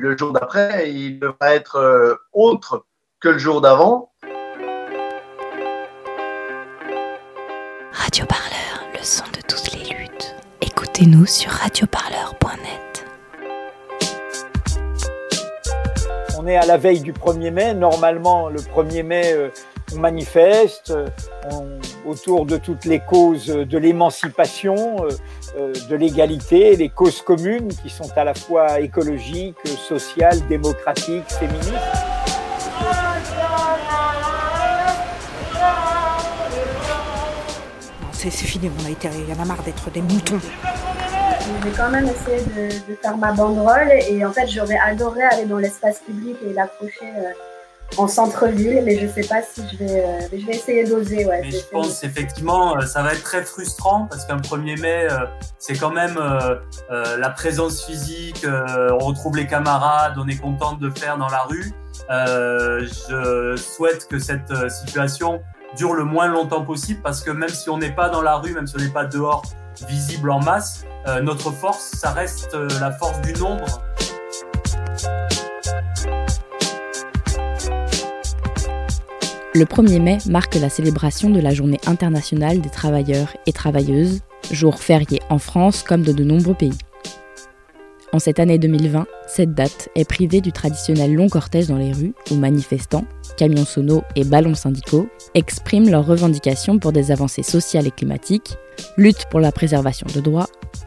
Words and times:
le 0.00 0.16
jour 0.16 0.32
d'après, 0.32 0.90
il 0.92 1.18
devra 1.18 1.54
être 1.54 1.76
euh, 1.76 2.14
autre 2.32 2.86
que 3.20 3.28
le 3.30 3.38
jour 3.38 3.60
d'avant. 3.60 4.12
Radio 7.92 8.24
Parleur, 8.26 8.88
le 8.94 9.02
son 9.02 9.24
de 9.26 9.40
toutes 9.46 9.72
les 9.74 9.94
luttes. 9.94 10.34
Écoutez-nous 10.60 11.26
sur 11.26 11.50
radioparleur.net. 11.50 13.04
On 16.38 16.46
est 16.46 16.56
à 16.56 16.66
la 16.66 16.76
veille 16.76 17.00
du 17.00 17.12
1er 17.12 17.50
mai. 17.50 17.74
Normalement, 17.74 18.48
le 18.48 18.60
1er 18.60 19.02
mai, 19.02 19.32
euh, 19.34 19.50
on 19.94 19.98
manifeste 19.98 20.90
euh, 20.90 21.08
on- 21.50 21.78
autour 22.06 22.46
de 22.46 22.56
toutes 22.56 22.84
les 22.84 23.00
causes 23.00 23.46
de 23.46 23.78
l'émancipation, 23.78 25.04
euh, 25.04 25.10
euh, 25.58 25.72
de 25.88 25.96
l'égalité, 25.96 26.76
les 26.76 26.88
causes 26.88 27.22
communes 27.22 27.68
qui 27.68 27.90
sont 27.90 28.10
à 28.16 28.24
la 28.24 28.34
fois 28.34 28.80
écologiques, 28.80 29.56
sociales, 29.66 30.38
démocratiques, 30.48 31.28
féministes. 31.28 31.72
Non, 38.02 38.08
C'est 38.12 38.30
c'est 38.30 38.46
fini, 38.46 38.70
on 38.82 38.86
a 38.86 38.90
été, 38.90 39.08
il 39.14 39.32
y 39.34 39.38
en 39.38 39.42
a 39.42 39.46
marre 39.46 39.62
d'être 39.62 39.90
des 39.90 40.02
moutons. 40.02 40.40
J'ai 41.64 41.70
quand 41.70 41.90
même 41.90 42.06
essayé 42.06 42.42
de, 42.56 42.90
de 42.90 42.96
faire 43.00 43.16
ma 43.16 43.32
banderole 43.32 43.90
et 44.08 44.24
en 44.24 44.32
fait 44.32 44.46
j'aurais 44.48 44.78
adoré 44.78 45.22
aller 45.22 45.46
dans 45.46 45.56
l'espace 45.56 46.00
public 46.00 46.36
et 46.46 46.52
l'accrocher 46.52 47.06
euh, 47.16 47.32
en 47.96 48.06
centre-ville, 48.06 48.82
mais 48.84 48.98
je 48.98 49.06
sais 49.08 49.26
pas 49.26 49.42
si 49.42 49.62
je 49.72 49.76
vais, 49.78 50.04
euh, 50.04 50.20
je 50.32 50.46
vais 50.46 50.52
essayer 50.52 50.84
d'oser. 50.84 51.26
Ouais, 51.26 51.40
Mais 51.42 51.50
je 51.50 51.64
pense 51.70 52.04
effectivement, 52.04 52.76
euh, 52.76 52.82
ça 52.82 53.02
va 53.02 53.14
être 53.14 53.22
très 53.22 53.42
frustrant 53.42 54.06
parce 54.06 54.26
qu'un 54.26 54.36
1er 54.36 54.80
mai, 54.80 55.08
euh, 55.10 55.24
c'est 55.58 55.76
quand 55.76 55.90
même 55.90 56.16
euh, 56.18 57.16
la 57.16 57.30
présence 57.30 57.84
physique, 57.84 58.46
on 58.46 58.98
retrouve 58.98 59.36
les 59.36 59.46
camarades, 59.46 60.14
on 60.18 60.28
est 60.28 60.40
content 60.40 60.74
de 60.74 60.86
le 60.86 60.94
faire 60.94 61.16
dans 61.18 61.28
la 61.28 61.42
rue. 61.44 61.72
Je 62.10 63.56
souhaite 63.56 64.06
que 64.08 64.18
cette 64.18 64.52
situation 64.70 65.40
dure 65.76 65.94
le 65.94 66.04
moins 66.04 66.28
longtemps 66.28 66.64
possible 66.64 67.00
parce 67.02 67.22
que 67.22 67.30
même 67.30 67.48
si 67.48 67.70
on 67.70 67.78
n'est 67.78 67.94
pas 67.94 68.08
dans 68.08 68.22
la 68.22 68.36
rue, 68.36 68.52
même 68.52 68.66
si 68.66 68.76
on 68.76 68.80
n'est 68.80 68.88
pas 68.88 69.04
dehors 69.04 69.42
visible 69.88 70.30
en 70.30 70.40
masse, 70.40 70.84
notre 71.22 71.50
force, 71.50 71.92
ça 71.96 72.10
reste 72.10 72.54
la 72.80 72.92
force 72.92 73.20
du 73.22 73.32
nombre. 73.34 73.82
Le 79.58 79.64
1er 79.64 80.00
mai 80.00 80.18
marque 80.28 80.54
la 80.54 80.68
célébration 80.68 81.30
de 81.30 81.40
la 81.40 81.52
Journée 81.52 81.80
internationale 81.88 82.60
des 82.60 82.70
travailleurs 82.70 83.36
et 83.44 83.52
travailleuses, 83.52 84.20
jour 84.52 84.78
férié 84.78 85.20
en 85.30 85.38
France 85.38 85.82
comme 85.82 86.02
dans 86.02 86.14
de 86.14 86.22
nombreux 86.22 86.54
pays. 86.54 86.78
En 88.12 88.20
cette 88.20 88.38
année 88.38 88.58
2020, 88.60 89.08
cette 89.26 89.54
date 89.54 89.88
est 89.96 90.08
privée 90.08 90.40
du 90.40 90.52
traditionnel 90.52 91.12
long 91.12 91.28
cortège 91.28 91.66
dans 91.66 91.76
les 91.76 91.92
rues 91.92 92.14
où 92.30 92.36
manifestants, 92.36 93.04
camions 93.36 93.64
sonos 93.64 94.04
et 94.14 94.22
ballons 94.22 94.54
syndicaux 94.54 95.08
expriment 95.34 95.90
leurs 95.90 96.06
revendications 96.06 96.78
pour 96.78 96.92
des 96.92 97.10
avancées 97.10 97.42
sociales 97.42 97.88
et 97.88 97.90
climatiques, 97.90 98.56
luttent 98.96 99.26
pour 99.28 99.40
la 99.40 99.50
préservation 99.50 100.06
de 100.14 100.20
droits 100.20 100.46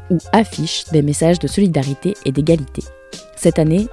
ou 0.10 0.18
affichent 0.32 0.86
des 0.94 1.02
messages 1.02 1.40
de 1.40 1.48
solidarité 1.48 2.14
et 2.24 2.32
d'égalité. 2.32 2.84
Cette 3.36 3.60
année, 3.60 3.90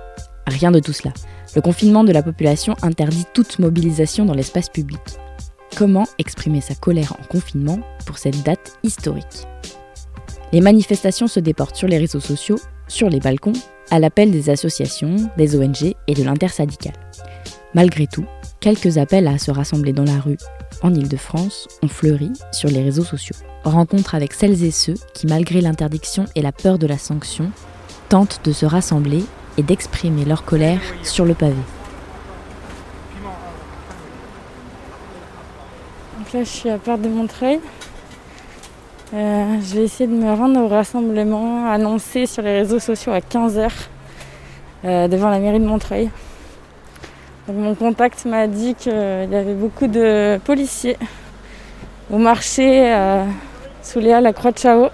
rien 0.46 0.70
de 0.70 0.78
tout 0.78 0.92
cela. 0.92 1.12
Le 1.54 1.62
confinement 1.62 2.04
de 2.04 2.12
la 2.12 2.22
population 2.22 2.74
interdit 2.82 3.24
toute 3.32 3.58
mobilisation 3.58 4.26
dans 4.26 4.34
l'espace 4.34 4.68
public. 4.68 5.00
Comment 5.76 6.06
exprimer 6.18 6.60
sa 6.60 6.74
colère 6.74 7.14
en 7.18 7.24
confinement 7.24 7.78
pour 8.04 8.18
cette 8.18 8.42
date 8.42 8.78
historique? 8.82 9.46
Les 10.52 10.60
manifestations 10.60 11.26
se 11.26 11.40
déportent 11.40 11.76
sur 11.76 11.88
les 11.88 11.98
réseaux 11.98 12.20
sociaux, 12.20 12.58
sur 12.86 13.08
les 13.08 13.20
balcons, 13.20 13.54
à 13.90 13.98
l'appel 13.98 14.30
des 14.30 14.50
associations, 14.50 15.16
des 15.36 15.56
ONG 15.56 15.94
et 16.06 16.14
de 16.14 16.22
l'intersyndical. 16.22 16.92
Malgré 17.74 18.06
tout, 18.06 18.26
quelques 18.60 18.98
appels 18.98 19.26
à 19.26 19.38
se 19.38 19.50
rassembler 19.50 19.92
dans 19.92 20.04
la 20.04 20.20
rue 20.20 20.38
en 20.82 20.94
Ile-de-France 20.94 21.68
ont 21.82 21.88
fleuri 21.88 22.30
sur 22.52 22.68
les 22.68 22.82
réseaux 22.82 23.04
sociaux. 23.04 23.36
Rencontre 23.64 24.14
avec 24.14 24.34
celles 24.34 24.64
et 24.64 24.70
ceux 24.70 24.94
qui, 25.14 25.26
malgré 25.26 25.60
l'interdiction 25.60 26.26
et 26.34 26.42
la 26.42 26.52
peur 26.52 26.78
de 26.78 26.86
la 26.86 26.98
sanction, 26.98 27.50
tentent 28.08 28.40
de 28.44 28.52
se 28.52 28.66
rassembler 28.66 29.24
et 29.58 29.62
d'exprimer 29.62 30.24
leur 30.24 30.44
colère 30.44 30.80
sur 31.02 31.24
le 31.26 31.34
pavé. 31.34 31.52
Donc 36.18 36.32
là, 36.32 36.40
je 36.44 36.48
suis 36.48 36.70
à 36.70 36.78
Porte 36.78 37.02
de 37.02 37.08
Montreuil. 37.08 37.60
Euh, 39.14 39.56
je 39.62 39.74
vais 39.76 39.84
essayer 39.84 40.06
de 40.06 40.14
me 40.14 40.32
rendre 40.32 40.60
au 40.60 40.68
rassemblement 40.68 41.70
annoncé 41.70 42.26
sur 42.26 42.42
les 42.42 42.58
réseaux 42.58 42.78
sociaux 42.78 43.12
à 43.12 43.20
15h 43.20 43.70
devant 44.84 45.30
la 45.30 45.38
mairie 45.38 45.58
de 45.60 45.66
Montreuil. 45.66 46.08
Mon 47.52 47.74
contact 47.74 48.24
m'a 48.26 48.46
dit 48.46 48.74
qu'il 48.74 48.92
y 48.92 49.34
avait 49.34 49.54
beaucoup 49.54 49.86
de 49.86 50.38
policiers 50.44 50.96
au 52.12 52.18
marché 52.18 52.92
euh, 52.94 53.24
sous 53.82 53.98
les 54.00 54.12
halles 54.12 54.26
à 54.26 54.32
Croix 54.34 54.52
de 54.52 54.58
Chao. 54.58 54.88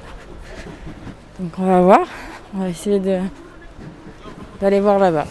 Donc 1.41 1.53
on 1.59 1.67
va 1.67 1.81
voir. 1.81 2.07
On 2.55 2.61
va 2.61 2.69
essayer 2.69 3.01
de- 3.01 3.19
d'aller 4.61 4.81
voir 4.81 4.99
là-bas. 4.99 5.27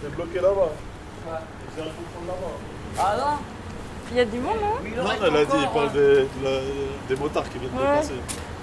T'es 0.00 0.08
bloqué 0.08 0.40
là-bas. 0.40 0.72
J'ai 1.76 1.82
un 1.82 1.86
là-bas. 2.26 3.38
Il 4.10 4.16
y 4.18 4.20
a 4.20 4.24
du 4.26 4.38
monde, 4.38 4.56
hein 4.62 5.02
Non, 5.02 5.10
elle 5.26 5.36
a 5.36 5.44
dit, 5.44 5.56
il 5.60 5.68
parle 5.68 5.92
des, 5.92 5.98
de 5.98 6.28
la- 6.44 6.60
des 7.08 7.16
motards 7.16 7.48
qui 7.48 7.58
viennent 7.58 7.72
de 7.72 7.78
Ouais. 7.78 7.96
passer. 7.96 8.12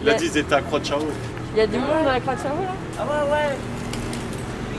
Il 0.02 0.08
a 0.10 0.12
Ouais. 0.14 0.18
dit 0.20 0.26
ils 0.28 0.38
étaient 0.38 0.54
à 0.54 0.62
Croix 0.62 0.80
de 0.80 0.86
Chao. 0.86 1.00
Il 1.54 1.58
y 1.58 1.62
a 1.62 1.68
du 1.68 1.78
monde 1.80 2.08
à 2.08 2.14
la 2.14 2.20
Croix 2.20 2.36
de 2.36 2.40
Chao, 2.42 2.50
là 2.50 2.74
Ah 3.00 3.04
ouais, 3.04 3.31
ouais. 3.31 3.58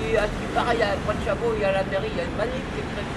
Puis, 0.02 0.16
à 0.16 0.22
ce 0.22 0.28
qui 0.28 0.46
paraît, 0.54 0.74
il 0.74 0.80
y 0.80 0.82
a 0.82 0.94
Croix 0.96 1.14
de 1.14 1.24
Chabot, 1.24 1.52
il 1.56 1.62
y 1.62 1.64
a 1.64 1.72
la 1.72 1.84
mairie, 1.84 2.08
il 2.12 2.16
y 2.16 2.20
a 2.20 2.24
une 2.24 2.36
manif 2.36 2.62
qui 2.74 2.80
est 2.80 2.88
prévue. 2.92 3.08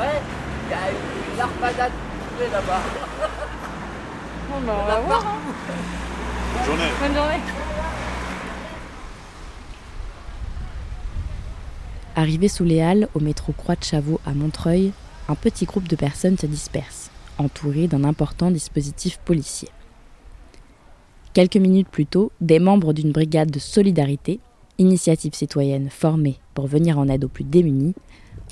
Ouais, 0.00 0.20
il 0.66 0.70
y 0.70 0.74
a 0.74 1.34
une 1.34 1.40
armada 1.40 1.88
de 1.88 2.52
là-bas. 2.52 2.80
Bon, 4.50 4.60
bah, 4.66 4.74
on 4.82 4.86
va 4.86 5.00
voir. 5.00 5.26
hein. 5.26 5.38
Bonne 6.54 6.64
journée. 6.66 6.92
Bonne 7.00 7.14
journée. 7.14 7.40
Arrivé 12.14 12.48
sous 12.48 12.62
les 12.64 12.80
Halles, 12.80 13.08
au 13.14 13.20
métro 13.20 13.52
Croix 13.52 13.74
de 13.74 13.82
Chavaux 13.82 14.20
à 14.26 14.32
Montreuil, 14.34 14.92
un 15.28 15.34
petit 15.34 15.64
groupe 15.64 15.88
de 15.88 15.96
personnes 15.96 16.38
se 16.38 16.46
disperse, 16.46 17.10
entouré 17.38 17.88
d'un 17.88 18.04
important 18.04 18.50
dispositif 18.50 19.18
policier. 19.24 19.70
Quelques 21.32 21.56
minutes 21.56 21.88
plus 21.88 22.06
tôt, 22.06 22.30
des 22.40 22.60
membres 22.60 22.92
d'une 22.92 23.10
brigade 23.10 23.50
de 23.50 23.58
solidarité, 23.58 24.38
initiative 24.78 25.34
citoyenne 25.34 25.88
formée 25.90 26.38
pour 26.54 26.66
venir 26.66 26.98
en 26.98 27.08
aide 27.08 27.24
aux 27.24 27.28
plus 27.28 27.44
démunis, 27.44 27.94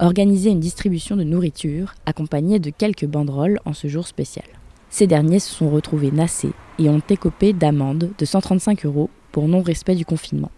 organisaient 0.00 0.50
une 0.50 0.60
distribution 0.60 1.16
de 1.16 1.24
nourriture 1.24 1.94
accompagnée 2.06 2.58
de 2.58 2.70
quelques 2.70 3.06
banderoles 3.06 3.60
en 3.64 3.72
ce 3.72 3.88
jour 3.88 4.06
spécial. 4.06 4.46
Ces 4.90 5.06
derniers 5.06 5.38
se 5.38 5.52
sont 5.52 5.70
retrouvés 5.70 6.10
nassés 6.10 6.52
et 6.78 6.88
ont 6.88 7.02
écopé 7.08 7.52
d'amendes 7.52 8.10
de 8.16 8.24
135 8.24 8.84
euros 8.84 9.10
pour 9.30 9.48
non-respect 9.48 9.94
du 9.94 10.04
confinement. 10.04 10.50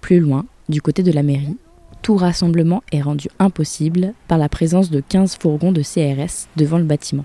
Plus 0.00 0.20
loin, 0.20 0.44
du 0.68 0.82
côté 0.82 1.02
de 1.02 1.12
la 1.12 1.22
mairie, 1.22 1.56
tout 2.02 2.16
rassemblement 2.16 2.82
est 2.92 3.00
rendu 3.00 3.28
impossible 3.38 4.12
par 4.28 4.38
la 4.38 4.48
présence 4.48 4.90
de 4.90 5.00
15 5.00 5.36
fourgons 5.36 5.72
de 5.72 5.82
CRS 5.82 6.48
devant 6.56 6.78
le 6.78 6.84
bâtiment. 6.84 7.24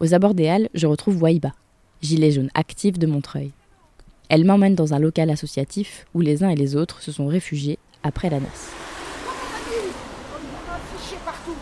Aux 0.00 0.14
abords 0.14 0.34
des 0.34 0.48
Halles, 0.48 0.68
je 0.74 0.86
retrouve 0.86 1.22
Waïba, 1.22 1.52
gilet 2.00 2.30
jaune 2.30 2.50
actif 2.54 2.98
de 2.98 3.06
Montreuil. 3.06 3.52
Elle 4.28 4.44
m'emmène 4.44 4.74
dans 4.74 4.92
un 4.94 4.98
local 4.98 5.30
associatif 5.30 6.06
où 6.14 6.20
les 6.20 6.44
uns 6.44 6.50
et 6.50 6.56
les 6.56 6.76
autres 6.76 7.00
se 7.02 7.12
sont 7.12 7.26
réfugiés 7.26 7.78
après 8.02 8.28
la 8.30 8.40
nasse. 8.40 8.68
On 9.26 10.70
a 10.70 10.76
affiché 10.76 11.16
partout 11.24 11.54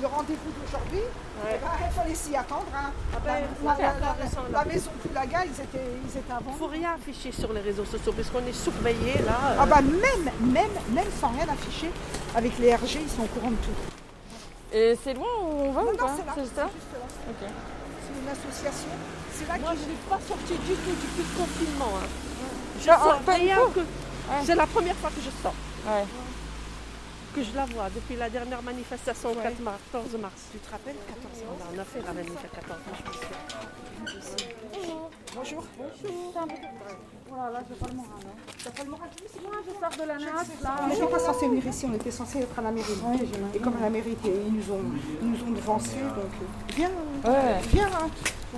le 0.00 0.06
rendez-vous 0.06 0.50
d'aujourd'hui. 0.58 1.00
Il 1.42 1.92
fallait 1.94 2.14
s'y 2.14 2.34
attendre. 2.36 2.66
hein. 2.74 2.90
la, 3.24 3.32
la- 3.32 3.40
la- 3.40 4.00
la- 4.00 4.58
la 4.58 4.64
maison 4.66 4.90
Poulaga, 5.02 5.44
ils 5.44 5.52
étaient, 5.62 5.90
ils 6.06 6.18
étaient 6.18 6.32
avant. 6.32 6.50
Il 6.54 6.58
faut 6.58 6.66
rien 6.66 6.90
afficher 6.94 7.32
sur 7.32 7.52
les 7.52 7.60
réseaux 7.60 7.84
sociaux 7.84 8.12
parce 8.16 8.28
qu'on 8.28 8.46
est 8.46 8.52
surveillé 8.52 9.14
là. 9.26 9.56
Ah 9.58 9.66
bah 9.66 9.80
même, 9.82 10.30
même, 10.52 10.70
même 10.94 11.06
sans 11.20 11.28
rien 11.28 11.48
afficher, 11.48 11.90
avec 12.34 12.58
les 12.58 12.74
RG, 12.74 12.98
ils 13.02 13.08
sont 13.10 13.22
au 13.22 13.26
courant 13.26 13.50
de 13.50 13.56
tout. 13.56 14.74
Et 14.76 14.96
c'est 15.02 15.14
loin 15.14 15.26
où 15.42 15.46
on 15.68 15.72
va 15.72 15.82
Non, 15.82 15.88
ou 15.88 15.92
non, 15.92 15.96
pas 15.98 16.12
c'est 16.16 16.26
là, 16.26 16.32
C'est 16.34 16.42
juste 16.42 16.56
là. 16.56 16.68
C'est 17.40 18.20
une 18.22 18.28
association. 18.28 18.90
C'est 19.40 19.48
là 19.48 19.56
Moi, 19.58 19.70
qu'ils 19.72 19.78
je 19.80 19.84
suis 19.84 20.08
pas 20.08 20.20
sortie 20.28 20.52
du 20.68 20.74
tout 20.76 20.96
depuis 21.00 21.24
le 21.24 21.32
confinement. 21.40 21.92
hein. 21.96 22.08
Je 22.80 22.90
Ah, 22.90 22.98
sors 23.02 23.34
rien 23.34 23.56
que. 23.74 23.80
C'est 24.44 24.54
la 24.54 24.66
première 24.66 24.96
fois 24.96 25.10
que 25.10 25.20
je 25.24 25.30
sors. 25.42 25.54
Ouais. 25.86 26.04
que 27.34 27.42
je 27.44 27.54
la 27.54 27.64
vois 27.64 27.88
depuis 27.94 28.16
la 28.16 28.28
dernière 28.28 28.60
manifestation 28.62 29.30
le 29.34 29.40
4 29.40 29.60
mars, 29.60 29.78
14 29.92 30.20
mars. 30.20 30.34
Tu 30.52 30.58
te 30.58 30.68
rappelles 30.70 30.96
14 31.06 31.44
mars? 31.46 31.70
On 31.72 31.78
a 31.78 31.84
fait 31.84 32.02
la 32.04 32.12
manifestation 32.12 32.60
14 32.60 32.80
mars. 32.90 34.36
Bonjour. 35.36 35.64
Bonjour. 35.78 36.34
Voilà, 37.30 37.60
je 37.70 37.74
pas 37.76 37.86
le 37.86 37.94
moral. 37.94 38.10
T'as 38.64 38.70
pas 38.70 38.82
le 38.84 38.90
moral 38.90 39.08
Moi, 39.42 39.52
je 39.64 39.70
sors 39.80 40.04
de 40.04 40.08
la 40.08 40.18
nasse, 40.18 40.48
là. 40.62 40.76
On 40.82 40.86
n'était 40.88 41.06
pas 41.06 41.18
censé 41.20 41.48
venir 41.48 41.66
ici, 41.68 41.86
on 41.88 41.94
était 41.94 42.10
censé 42.10 42.38
être 42.40 42.58
à 42.58 42.62
la 42.62 42.70
mairie. 42.72 42.98
Et 43.54 43.58
comme 43.60 43.76
à 43.76 43.80
la 43.82 43.90
mairie, 43.90 44.16
ils 44.24 44.52
nous 44.52 44.72
ont, 44.74 44.82
ils 45.22 45.30
nous 45.30 45.42
ont 45.44 45.50
devancés, 45.52 46.00
donc 46.00 46.32
euh, 46.42 46.74
viens, 46.76 46.90
Ouais. 47.24 47.60
viens. 47.72 47.86
Hein. 47.86 48.10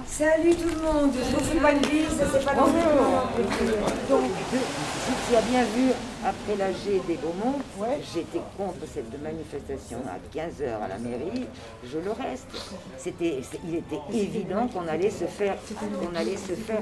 Salut 0.07 0.55
tout 0.55 0.71
le 0.71 0.81
monde, 0.81 1.13
je 1.13 1.45
suis 1.45 1.59
Wendy, 1.59 2.05
ça 2.17 2.25
c'est 2.33 2.43
pas 2.43 2.55
Bonjour. 2.55 3.29
Donc, 4.09 4.31
si 4.49 5.13
tu 5.29 5.37
as 5.37 5.43
bien 5.43 5.65
vu, 5.65 5.91
après 6.25 6.57
l'AG 6.57 7.07
des 7.07 7.17
Beaumont, 7.17 7.61
j'étais 8.15 8.41
contre 8.57 8.87
cette 8.91 9.23
manifestation 9.23 9.99
à 10.09 10.17
15h 10.35 10.83
à 10.83 10.89
la 10.89 10.97
mairie, 10.97 11.45
je 11.85 11.99
le 11.99 12.11
reste. 12.11 12.49
C'était, 12.97 13.43
il 13.67 13.75
était 13.75 14.01
évident 14.15 14.67
qu'on 14.69 14.89
allait 14.89 15.11
se 15.11 15.27
faire, 15.27 15.57
qu'on 15.79 16.17
allait 16.17 16.39
se 16.39 16.55
faire. 16.55 16.81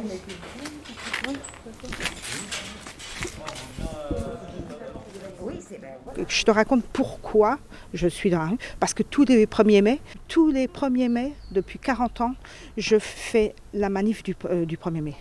Oui, 5.42 5.60
c'est 5.68 5.78
vrai. 5.78 5.98
Je 6.28 6.42
te 6.44 6.50
raconte 6.50 6.84
pourquoi 6.92 7.58
je 7.94 8.08
suis 8.08 8.30
dans 8.30 8.38
la 8.38 8.46
rue. 8.46 8.58
Parce 8.78 8.94
que 8.94 9.02
tous 9.02 9.24
les 9.24 9.46
1er 9.46 9.82
mai, 9.82 10.00
tous 10.28 10.50
les 10.50 10.66
1er 10.66 11.08
mai, 11.08 11.32
depuis 11.50 11.78
40 11.78 12.20
ans, 12.20 12.34
je 12.76 12.98
fais 12.98 13.54
la 13.72 13.88
manif 13.88 14.22
du, 14.22 14.34
euh, 14.46 14.64
du 14.64 14.76
1er 14.76 15.02
mai. 15.02 15.14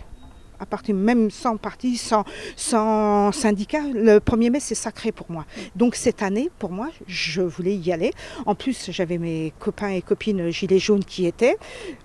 À 0.60 0.66
partir, 0.66 0.94
même 0.94 1.30
sans 1.30 1.56
parti, 1.56 1.96
sans, 1.96 3.32
syndicat, 3.32 3.80
le 3.94 4.18
1er 4.18 4.50
mai, 4.50 4.60
c'est 4.60 4.74
sacré 4.74 5.10
pour 5.10 5.30
moi. 5.30 5.46
Donc 5.74 5.94
cette 5.94 6.22
année, 6.22 6.50
pour 6.58 6.70
moi, 6.70 6.88
je 7.06 7.40
voulais 7.40 7.74
y 7.74 7.90
aller. 7.92 8.12
En 8.44 8.54
plus, 8.54 8.90
j'avais 8.90 9.16
mes 9.16 9.54
copains 9.58 9.88
et 9.88 10.02
copines 10.02 10.50
gilets 10.50 10.78
jaunes 10.78 11.02
qui 11.02 11.24
étaient. 11.24 11.56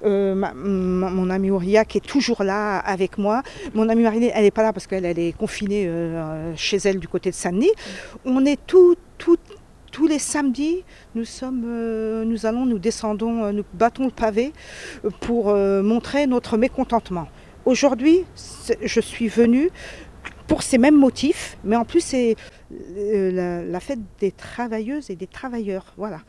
Euh, 0.05 0.35
mon 0.35 1.29
amie 1.29 1.51
Ouria 1.51 1.83
qui 1.83 1.97
est 1.97 2.07
toujours 2.07 2.43
là 2.43 2.77
avec 2.79 3.17
moi. 3.17 3.43
Mon 3.73 3.89
amie 3.89 4.03
Marilyn, 4.03 4.29
elle 4.33 4.43
n'est 4.43 4.51
pas 4.51 4.63
là 4.63 4.71
parce 4.71 4.87
qu'elle 4.87 5.03
elle 5.03 5.19
est 5.19 5.35
confinée 5.35 5.85
euh, 5.87 6.55
chez 6.55 6.77
elle 6.77 6.99
du 6.99 7.09
côté 7.09 7.31
de 7.31 7.35
Saint-Denis. 7.35 7.71
On 8.23 8.45
est 8.45 8.59
tous 8.65 8.95
les 10.07 10.19
samedis, 10.19 10.83
nous, 11.13 11.25
sommes, 11.25 11.63
euh, 11.65 12.23
nous 12.23 12.45
allons, 12.45 12.65
nous 12.65 12.79
descendons, 12.79 13.51
nous 13.51 13.65
battons 13.73 14.05
le 14.05 14.11
pavé 14.11 14.53
pour 15.19 15.53
montrer 15.53 16.25
notre 16.25 16.57
mécontentement. 16.57 17.27
Aujourd'hui, 17.65 18.25
je 18.83 18.99
suis 18.99 19.27
venue 19.27 19.71
pour 20.47 20.61
ces 20.61 20.77
mêmes 20.77 20.97
motifs, 20.97 21.57
mais 21.63 21.75
en 21.75 21.85
plus 21.85 22.01
c'est 22.01 22.35
euh, 22.71 23.31
la, 23.31 23.63
la 23.63 23.79
fête 23.79 23.99
des 24.19 24.31
travailleuses 24.31 25.09
et 25.09 25.15
des 25.15 25.25
travailleurs, 25.25 25.93
voilà. 25.97 26.21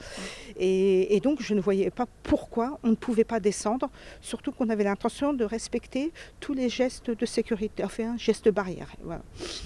Et, 0.56 1.14
et 1.14 1.20
donc 1.20 1.42
je 1.42 1.52
ne 1.52 1.60
voyais 1.60 1.90
pas 1.90 2.06
pourquoi 2.22 2.78
on 2.82 2.88
ne 2.88 2.94
pouvait 2.94 3.24
pas 3.24 3.40
descendre, 3.40 3.90
surtout 4.22 4.52
qu'on 4.52 4.70
avait 4.70 4.84
l'intention 4.84 5.34
de 5.34 5.44
respecter 5.44 6.12
tous 6.40 6.54
les 6.54 6.70
gestes 6.70 7.10
de 7.10 7.26
sécurité, 7.26 7.84
enfin 7.84 8.14
un 8.14 8.16
geste 8.16 8.48
barrière, 8.48 8.90
voilà. 9.02 9.22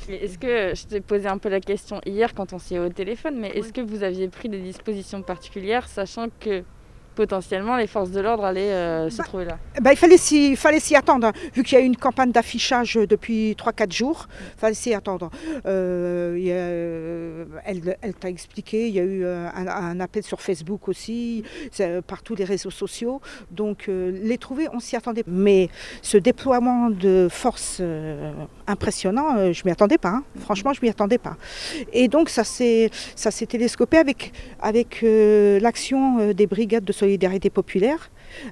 Est-ce 0.09 0.39
que 0.39 0.75
je 0.75 0.87
t'ai 0.87 1.01
posé 1.01 1.29
un 1.29 1.39
peu 1.39 1.49
la 1.49 1.61
question 1.61 2.01
hier 2.05 2.35
quand 2.35 2.53
on 2.53 2.59
s'est 2.59 2.75
eu 2.75 2.81
au 2.81 2.89
téléphone, 2.89 3.39
mais 3.39 3.51
est-ce 3.51 3.73
que 3.73 3.81
vous 3.81 4.03
aviez 4.03 4.27
pris 4.27 4.49
des 4.49 4.61
dispositions 4.61 5.23
particulières, 5.23 5.87
sachant 5.87 6.27
que 6.41 6.65
potentiellement 7.15 7.77
les 7.77 7.87
forces 7.87 8.11
de 8.11 8.21
l'ordre 8.21 8.45
allaient 8.45 8.73
euh, 8.73 9.11
se 9.11 9.19
Bah, 9.19 9.25
trouver 9.25 9.45
là 9.45 9.59
Ben, 9.81 9.91
il 9.93 9.97
fallait 9.97 10.17
s'y, 10.17 10.57
fallait 10.57 10.81
s'y 10.81 10.97
attendre, 10.97 11.27
hein. 11.29 11.33
vu 11.55 11.63
qu'il 11.63 11.77
y 11.79 11.81
a 11.81 11.85
eu 11.85 11.87
une 11.87 11.97
campagne 11.97 12.33
d'affichage 12.33 12.95
depuis 12.95 13.53
3-4 13.59 13.93
jours. 13.93 14.29
Il 14.57 14.61
fallait 14.61 14.75
s'y 14.75 14.95
attendre. 14.95 15.31
Euh, 15.67 16.37
a, 16.37 16.53
euh, 16.53 17.45
elle 17.65 17.97
elle 18.03 18.15
t'a 18.15 18.29
expliqué, 18.29 18.89
il 18.89 18.95
y 18.95 19.01
a 19.01 19.03
eu 19.05 19.25
un, 19.27 19.51
un 19.69 20.01
appel 20.01 20.23
sur 20.23 20.41
Facebook 20.41 20.89
aussi, 20.89 21.43
par 22.07 22.23
tous 22.23 22.35
les 22.35 22.45
réseaux 22.45 22.71
sociaux. 22.71 23.21
Donc 23.51 23.89
euh, 23.89 24.11
les 24.23 24.39
trouver, 24.39 24.69
on 24.73 24.81
s'y 24.81 24.97
attendait. 24.97 25.25
Mais 25.27 25.69
ce 26.03 26.17
déploiement 26.17 26.91
de 26.91 27.29
force 27.31 27.79
euh, 27.81 28.33
impressionnant, 28.67 29.53
je 29.53 29.63
m'y 29.65 29.71
attendais 29.71 29.99
pas. 29.99 30.11
hein. 30.11 30.25
Franchement, 30.41 30.73
je 30.73 30.81
m'y 30.83 30.89
attendais 30.89 31.19
pas. 31.19 31.37
Et 31.93 32.09
donc 32.09 32.29
ça 32.29 32.45
s'est, 32.45 32.91
ça 33.15 33.31
s'est 33.31 33.47
télescopé 33.47 33.99
avec, 33.99 34.33
avec 34.61 35.01
l'action 35.03 36.33
des 36.33 36.47
brigades 36.47 36.85
de 36.85 36.93
solidarité 37.05 37.49
populaire. 37.51 38.11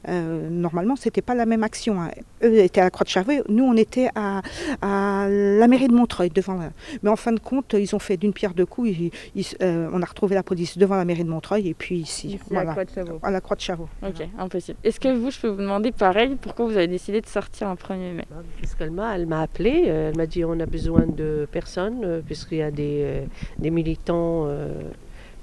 Euh, 0.09 0.49
normalement, 0.50 0.97
c'était 0.97 1.23
pas 1.23 1.35
la 1.37 1.47
même 1.47 1.62
action. 1.62 2.00
hein. 2.03 2.11
Eux 2.43 2.59
étaient 2.59 2.81
à 2.81 2.85
la 2.85 2.91
Croix 2.91 3.05
de 3.05 3.09
Charvet, 3.11 3.43
nous 3.49 3.65
on 3.65 3.77
était 3.77 4.09
à, 4.15 4.43
à 4.83 5.29
la 5.29 5.67
mairie 5.69 5.89
de 5.89 5.95
Montreuil 5.95 6.31
devant. 6.31 6.55
la- 6.55 6.73
Mais 7.03 7.11
en 7.11 7.17
fin 7.17 7.33
de 7.33 7.39
compte, 7.41 7.75
ils 7.79 7.95
ont 7.95 7.99
fait 8.09 8.17
d'une 8.17 8.33
pierre 8.33 8.55
deux 8.55 8.67
coups. 8.67 8.91
Ils- 8.91 9.11
ils- 9.37 9.47
euh, 9.62 9.89
on 9.93 10.03
a 10.03 10.06
retrouvé 10.06 10.35
la 10.35 10.43
police 10.43 10.79
devant 10.79 10.97
la 10.97 11.05
mairie 11.05 11.25
de 11.25 11.31
Montreuil 11.31 11.69
et 11.69 11.75
puis 11.75 11.97
ici, 11.99 12.29
Ici, 12.29 12.56
à 12.56 12.65
la 12.65 12.73
Croix 12.73 12.85
de 12.85 12.91
à 13.23 13.31
la 13.31 13.41
Croix 13.41 13.56
de. 13.56 14.06
Ok, 14.09 14.29
impossible. 14.39 14.79
Est-ce 14.85 14.99
que 15.01 15.09
vous, 15.17 15.31
je 15.31 15.39
peux 15.41 15.49
vous 15.49 15.62
demander 15.62 15.93
pareil, 15.93 16.37
pourquoi 16.41 16.67
vous 16.67 16.77
avez 16.77 16.89
décidé 16.89 17.21
de 17.21 17.27
sortir 17.27 17.69
un 17.69 17.77
1er 17.77 18.12
mai? 18.15 18.25
Puisqu'elle 18.56 18.91
m'a, 18.91 19.15
elle 19.15 19.27
m'a 19.27 19.43
appelé, 19.43 19.85
euh, 19.87 20.11
elle 20.11 20.17
m'a 20.17 20.27
dit 20.27 20.44
on 20.44 20.59
a 20.59 20.67
besoin 20.67 21.05
de 21.06 21.47
personnes, 21.59 22.01
euh, 22.05 22.21
puisqu'il 22.25 22.59
y 22.59 22.62
a 22.62 22.71
des, 22.71 23.01
euh, 23.05 23.25
des 23.59 23.71
militants 23.71 24.44
euh, 24.47 24.69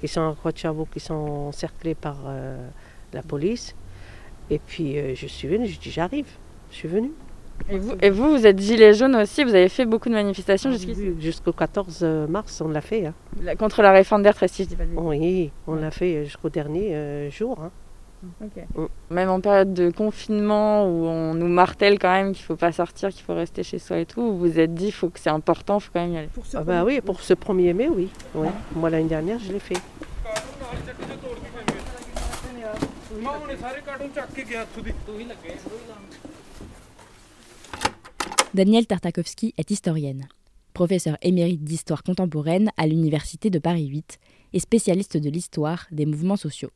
qui 0.00 0.08
sont 0.08 0.28
à 0.28 0.34
Croix 0.34 0.52
de 0.52 0.58
Chavaux, 0.58 0.86
qui 0.92 1.00
sont 1.00 1.14
encerclés 1.14 1.94
par 1.94 2.16
euh, 2.26 2.56
la 3.16 3.22
police. 3.22 3.74
Et 4.50 4.58
puis 4.60 4.98
euh, 4.98 5.14
je 5.16 5.26
suis 5.26 5.48
venue, 5.48 5.66
je 5.66 5.78
dis 5.80 5.90
j'arrive, 5.90 6.26
je 6.70 6.76
suis 6.76 6.88
venue. 6.88 7.10
et 7.68 7.78
vous, 7.78 7.94
et 8.00 8.10
vous, 8.10 8.30
vous 8.36 8.46
êtes 8.46 8.58
gilet 8.60 8.92
jaune 8.94 9.16
aussi, 9.16 9.42
vous 9.42 9.54
avez 9.54 9.68
fait 9.68 9.84
beaucoup 9.86 10.08
de 10.08 10.14
manifestations 10.14 10.70
jusqu'ici 10.70 11.14
Jusqu'au 11.18 11.52
14 11.52 12.02
mars, 12.28 12.60
on 12.60 12.68
l'a 12.68 12.80
fait. 12.80 13.06
hein. 13.06 13.14
La- 13.42 13.56
contre 13.56 13.82
la 13.82 13.90
réforme 13.92 14.22
des 14.22 14.28
retraites, 14.30 14.52
si 14.52 14.62
je 14.64 14.68
dis 14.68 14.76
pas 14.76 14.84
de 14.84 14.90
bêtises. 14.90 15.04
Oui, 15.04 15.50
on 15.66 15.74
l'a 15.74 15.90
fait 15.90 16.24
jusqu'au 16.24 16.48
dernier 16.50 16.94
euh, 16.94 17.30
jour. 17.30 17.58
hein. 17.60 17.70
Ok. 18.42 18.62
Mm. 18.76 18.86
Même 19.14 19.28
en 19.30 19.40
période 19.40 19.74
de 19.74 19.90
confinement 19.90 20.86
où 20.88 21.04
on 21.06 21.34
nous 21.34 21.48
martèle 21.48 21.98
quand 21.98 22.10
même 22.12 22.32
qu'il 22.32 22.44
faut 22.44 22.56
pas 22.56 22.72
sortir, 22.72 23.10
qu'il 23.10 23.22
faut 23.24 23.34
rester 23.34 23.62
chez 23.62 23.78
soi 23.78 23.98
et 23.98 24.06
tout, 24.06 24.22
vous 24.22 24.38
vous 24.38 24.58
êtes 24.58 24.74
dit 24.74 24.90
faut 24.92 25.08
que 25.10 25.18
c'est 25.20 25.30
important, 25.30 25.78
faut 25.80 25.90
quand 25.92 26.00
même 26.00 26.12
y 26.14 26.18
aller. 26.18 26.28
Ah 26.54 26.62
bah 26.64 26.84
oui, 26.84 27.00
pour 27.00 27.20
ce 27.20 27.34
1er 27.34 27.72
mai, 27.74 27.88
oui. 27.88 28.08
oui. 28.34 28.48
Moi 28.74 28.90
l'année 28.90 29.08
dernière, 29.08 29.38
je 29.38 29.52
l'ai 29.52 29.58
fait. 29.60 29.76
ਮੈਂ 33.15 33.31
ਉਹਨੇ 33.31 33.55
ਸਾਰੇ 33.57 33.81
ਕਾਰਟੂਨ 33.81 34.11
ਚੱਕ 34.15 34.33
ਕੇ 34.35 34.43
ਗਿਆ 34.49 34.61
ਉੱਥੋਂ 34.61 34.83
ਦੀ 34.83 34.93
ਤੂੰ 35.07 35.19
ਹੀ 35.19 35.25
ਲੱਗੇ 35.25 35.57
Danielle 38.53 38.85
Tartakovsky 38.85 39.53
est 39.57 39.69
historienne, 39.71 40.23
professeure 40.73 41.17
émérite 41.21 41.63
d'histoire 41.63 42.03
contemporaine 42.03 42.69
à 42.75 42.85
l'Université 42.85 43.49
de 43.49 43.59
Paris 43.59 43.85
8 43.87 44.17
et 44.53 44.59
spécialiste 44.59 45.15
de 45.15 45.29
l'histoire 45.29 45.85
des 45.99 46.05
mouvements 46.05 46.35
sociaux. 46.35 46.71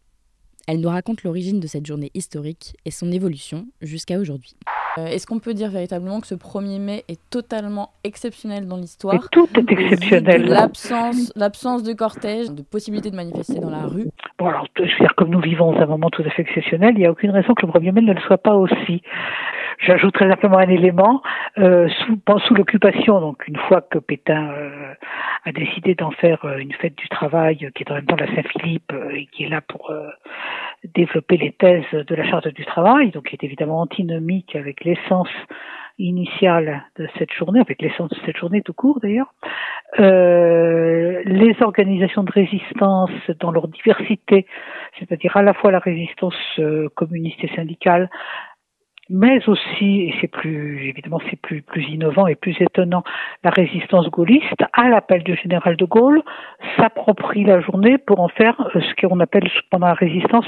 Elle 0.71 0.79
nous 0.79 0.89
raconte 0.89 1.25
l'origine 1.25 1.59
de 1.59 1.67
cette 1.67 1.85
journée 1.85 2.13
historique 2.15 2.77
et 2.85 2.93
son 2.93 3.11
évolution 3.11 3.67
jusqu'à 3.83 4.21
aujourd'hui. 4.21 4.55
Euh, 4.99 5.07
Est-ce 5.07 5.27
qu'on 5.27 5.41
peut 5.41 5.53
dire 5.53 5.69
véritablement 5.69 6.21
que 6.21 6.29
ce 6.29 6.37
1er 6.37 6.79
mai 6.79 7.05
est 7.09 7.19
totalement 7.29 7.91
exceptionnel 8.05 8.69
dans 8.69 8.77
l'histoire 8.77 9.29
tout 9.33 9.49
est 9.59 9.73
exceptionnel. 9.73 10.45
L'absence, 10.45 11.33
l'absence 11.35 11.83
de 11.83 11.93
cortège, 11.93 12.53
de 12.53 12.63
possibilité 12.63 13.11
de 13.11 13.17
manifester 13.17 13.59
dans 13.59 13.71
la 13.71 13.87
rue. 13.87 14.07
Bon, 14.39 14.47
alors, 14.47 14.65
je 14.77 14.83
veux 14.83 14.89
dire, 14.89 15.15
comme 15.17 15.31
nous 15.31 15.41
vivons 15.41 15.77
un 15.77 15.87
moment 15.87 16.09
tout 16.09 16.23
à 16.23 16.31
fait 16.31 16.43
exceptionnel, 16.43 16.93
il 16.95 17.01
n'y 17.01 17.07
a 17.07 17.11
aucune 17.11 17.33
raison 17.33 17.53
que 17.55 17.67
le 17.67 17.73
1er 17.73 17.91
mai 17.91 18.03
ne 18.03 18.13
le 18.13 18.21
soit 18.21 18.39
pas 18.39 18.55
aussi. 18.55 19.03
J'ajouterai 19.81 20.29
simplement 20.29 20.59
un 20.59 20.69
élément, 20.69 21.23
euh, 21.59 21.89
sous, 21.89 22.19
sous 22.47 22.55
l'occupation, 22.55 23.19
donc 23.21 23.49
une 23.49 23.57
fois 23.57 23.81
que 23.81 23.99
Pétain 23.99 24.51
euh, 24.51 24.93
a 25.45 25.53
décidé 25.53 25.95
d'en 25.95 26.11
faire 26.11 26.45
euh, 26.45 26.59
une 26.59 26.73
fête 26.73 26.97
du 26.97 27.09
travail, 27.09 27.65
euh, 27.65 27.71
qui 27.75 27.83
est 27.83 27.91
en 27.91 27.95
même 27.95 28.05
temps 28.05 28.17
la 28.17 28.27
Saint-Philippe, 28.27 28.93
euh, 28.93 29.11
et 29.11 29.27
qui 29.33 29.45
est 29.45 29.49
là 29.49 29.63
pour 29.63 29.91
euh, 29.91 30.11
développer 30.95 31.39
les 31.39 31.53
thèses 31.53 31.91
de 31.93 32.15
la 32.15 32.25
charte 32.25 32.49
du 32.49 32.67
travail, 32.67 33.11
donc 33.11 33.29
qui 33.29 33.37
est 33.37 33.45
évidemment 33.45 33.81
antinomique 33.81 34.55
avec 34.55 34.85
l'essence 34.85 35.31
initiale 35.99 36.83
de 36.99 37.09
cette 37.19 37.33
journée, 37.33 37.61
avec 37.61 37.81
l'essence 37.81 38.11
de 38.11 38.17
cette 38.27 38.37
journée 38.37 38.63
tout 38.63 38.73
court 38.73 39.01
d'ailleurs, 39.01 39.35
euh, 39.99 41.23
les 41.25 41.57
organisations 41.63 42.23
de 42.23 42.31
résistance 42.31 43.11
dans 43.39 43.51
leur 43.51 43.69
diversité, 43.69 44.47
c'est-à-dire 44.99 45.37
à 45.37 45.43
la 45.43 45.53
fois 45.53 45.71
la 45.71 45.79
résistance 45.79 46.35
communiste 46.95 47.45
et 47.45 47.55
syndicale, 47.55 48.09
mais 49.11 49.41
aussi, 49.49 50.03
et 50.03 50.15
c'est 50.21 50.29
plus, 50.29 50.89
évidemment, 50.89 51.21
c'est 51.29 51.41
plus, 51.41 51.63
plus 51.63 51.83
innovant 51.89 52.29
et 52.29 52.37
plus 52.37 52.57
étonnant, 52.61 53.03
la 53.43 53.51
résistance 53.51 54.09
gaulliste, 54.09 54.63
à 54.73 54.89
l'appel 54.89 55.25
du 55.25 55.35
général 55.37 55.77
de 55.77 55.85
Gaulle, 55.85 56.23
s'approprie 56.77 57.45
la 57.45 57.61
journée 57.61 57.99
pour 57.99 58.21
en 58.21 58.29
faire 58.29 58.55
euh, 58.75 58.81
ce 58.81 59.07
qu'on 59.07 59.19
appelle 59.19 59.51
pendant 59.71 59.89
la 59.89 59.95
résistance 59.95 60.47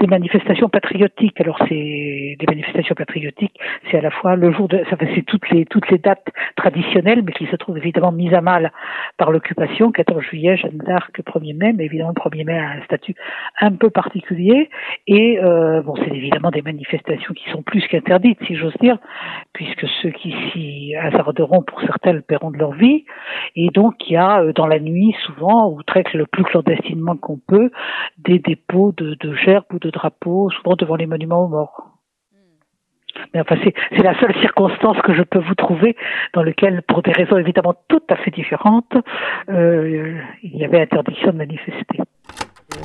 des 0.00 0.06
manifestations 0.06 0.68
patriotiques. 0.68 1.40
Alors 1.40 1.58
c'est 1.68 2.36
des 2.38 2.46
manifestations 2.48 2.94
patriotiques, 2.94 3.58
c'est 3.90 3.98
à 3.98 4.00
la 4.00 4.10
fois 4.10 4.36
le 4.36 4.52
jour 4.52 4.68
de, 4.68 4.82
c'est 5.14 5.22
toutes 5.22 5.48
les 5.50 5.64
toutes 5.66 5.90
les 5.90 5.98
dates 5.98 6.28
traditionnelles, 6.56 7.22
mais 7.24 7.32
qui 7.32 7.46
se 7.46 7.56
trouvent 7.56 7.78
évidemment 7.78 8.12
mises 8.12 8.34
à 8.34 8.40
mal 8.40 8.72
par 9.16 9.30
l'occupation. 9.30 9.90
14 9.92 10.22
juillet, 10.22 10.56
Jeanne 10.56 10.78
d'Arc, 10.78 11.20
1er 11.20 11.56
mai, 11.56 11.72
mais 11.72 11.84
évidemment 11.84 12.12
le 12.14 12.30
1er 12.30 12.44
mai 12.44 12.58
a 12.58 12.70
un 12.70 12.82
statut 12.82 13.14
un 13.60 13.72
peu 13.72 13.90
particulier. 13.90 14.70
Et 15.06 15.38
euh, 15.38 15.82
bon, 15.82 15.94
c'est 15.96 16.14
évidemment 16.14 16.50
des 16.50 16.62
manifestations 16.62 17.34
qui 17.34 17.48
sont 17.50 17.62
plus 17.62 17.86
qu'interdites, 17.88 18.38
si 18.46 18.56
j'ose 18.56 18.76
dire, 18.80 18.98
puisque 19.58 19.88
ceux 20.00 20.10
qui 20.10 20.32
s'y 20.52 20.94
hasarderont, 20.94 21.62
pour 21.62 21.80
certains, 21.80 22.12
le 22.12 22.20
paieront 22.20 22.52
de 22.52 22.58
leur 22.58 22.74
vie. 22.74 23.04
Et 23.56 23.70
donc, 23.70 23.94
il 24.08 24.12
y 24.12 24.16
a 24.16 24.40
euh, 24.40 24.52
dans 24.52 24.68
la 24.68 24.78
nuit, 24.78 25.16
souvent, 25.26 25.68
ou 25.68 25.82
très 25.82 26.04
le 26.14 26.26
plus 26.26 26.44
clandestinement 26.44 27.16
qu'on 27.16 27.38
peut, 27.38 27.72
des 28.18 28.38
dépôts 28.38 28.92
de, 28.96 29.16
de 29.18 29.34
gerbes 29.34 29.64
ou 29.72 29.80
de 29.80 29.90
drapeaux, 29.90 30.48
souvent 30.50 30.76
devant 30.76 30.94
les 30.94 31.06
monuments 31.06 31.44
aux 31.44 31.48
morts. 31.48 31.88
Mais 33.34 33.40
enfin, 33.40 33.56
c'est 33.64 34.02
la 34.04 34.16
seule 34.20 34.32
circonstance 34.40 34.96
que 35.02 35.12
je 35.12 35.22
peux 35.22 35.40
vous 35.40 35.56
trouver 35.56 35.96
dans 36.34 36.44
lequel, 36.44 36.82
pour 36.82 37.02
des 37.02 37.10
raisons 37.10 37.36
évidemment 37.36 37.74
tout 37.88 38.02
à 38.10 38.14
fait 38.14 38.30
différentes, 38.30 38.94
euh, 39.48 40.20
il 40.44 40.56
y 40.56 40.64
avait 40.64 40.82
interdiction 40.82 41.32
de 41.32 41.38
manifester. 41.38 41.98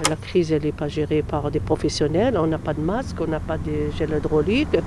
La 0.09 0.15
crise, 0.15 0.53
elle 0.53 0.63
n'est 0.63 0.71
pas 0.71 0.87
gérée 0.87 1.21
par 1.21 1.51
des 1.51 1.59
professionnels. 1.59 2.37
On 2.37 2.47
n'a 2.47 2.57
pas 2.57 2.73
de 2.73 2.79
masque, 2.79 3.17
on 3.19 3.27
n'a 3.27 3.41
pas 3.41 3.57
de 3.57 3.91
gel 3.97 4.11
hydraulique. 4.17 4.77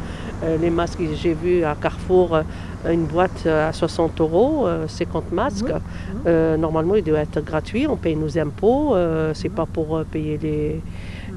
Euh, 0.42 0.56
les 0.56 0.70
masques, 0.70 1.00
j'ai 1.22 1.34
vu 1.34 1.64
à 1.64 1.74
Carrefour 1.74 2.34
euh, 2.34 2.42
une 2.90 3.04
boîte 3.04 3.46
à 3.46 3.74
60 3.74 4.18
euros, 4.22 4.66
50 4.88 5.32
masques. 5.32 5.72
normalement, 6.24 6.94
il 6.94 7.04
doit 7.04 7.18
être 7.18 7.42
gratuit. 7.44 7.86
On 7.86 7.96
paye 7.96 8.16
nos 8.16 8.38
impôts. 8.38 8.96
c'est 9.34 9.50
pas 9.50 9.66
pour 9.66 10.02
payer 10.04 10.38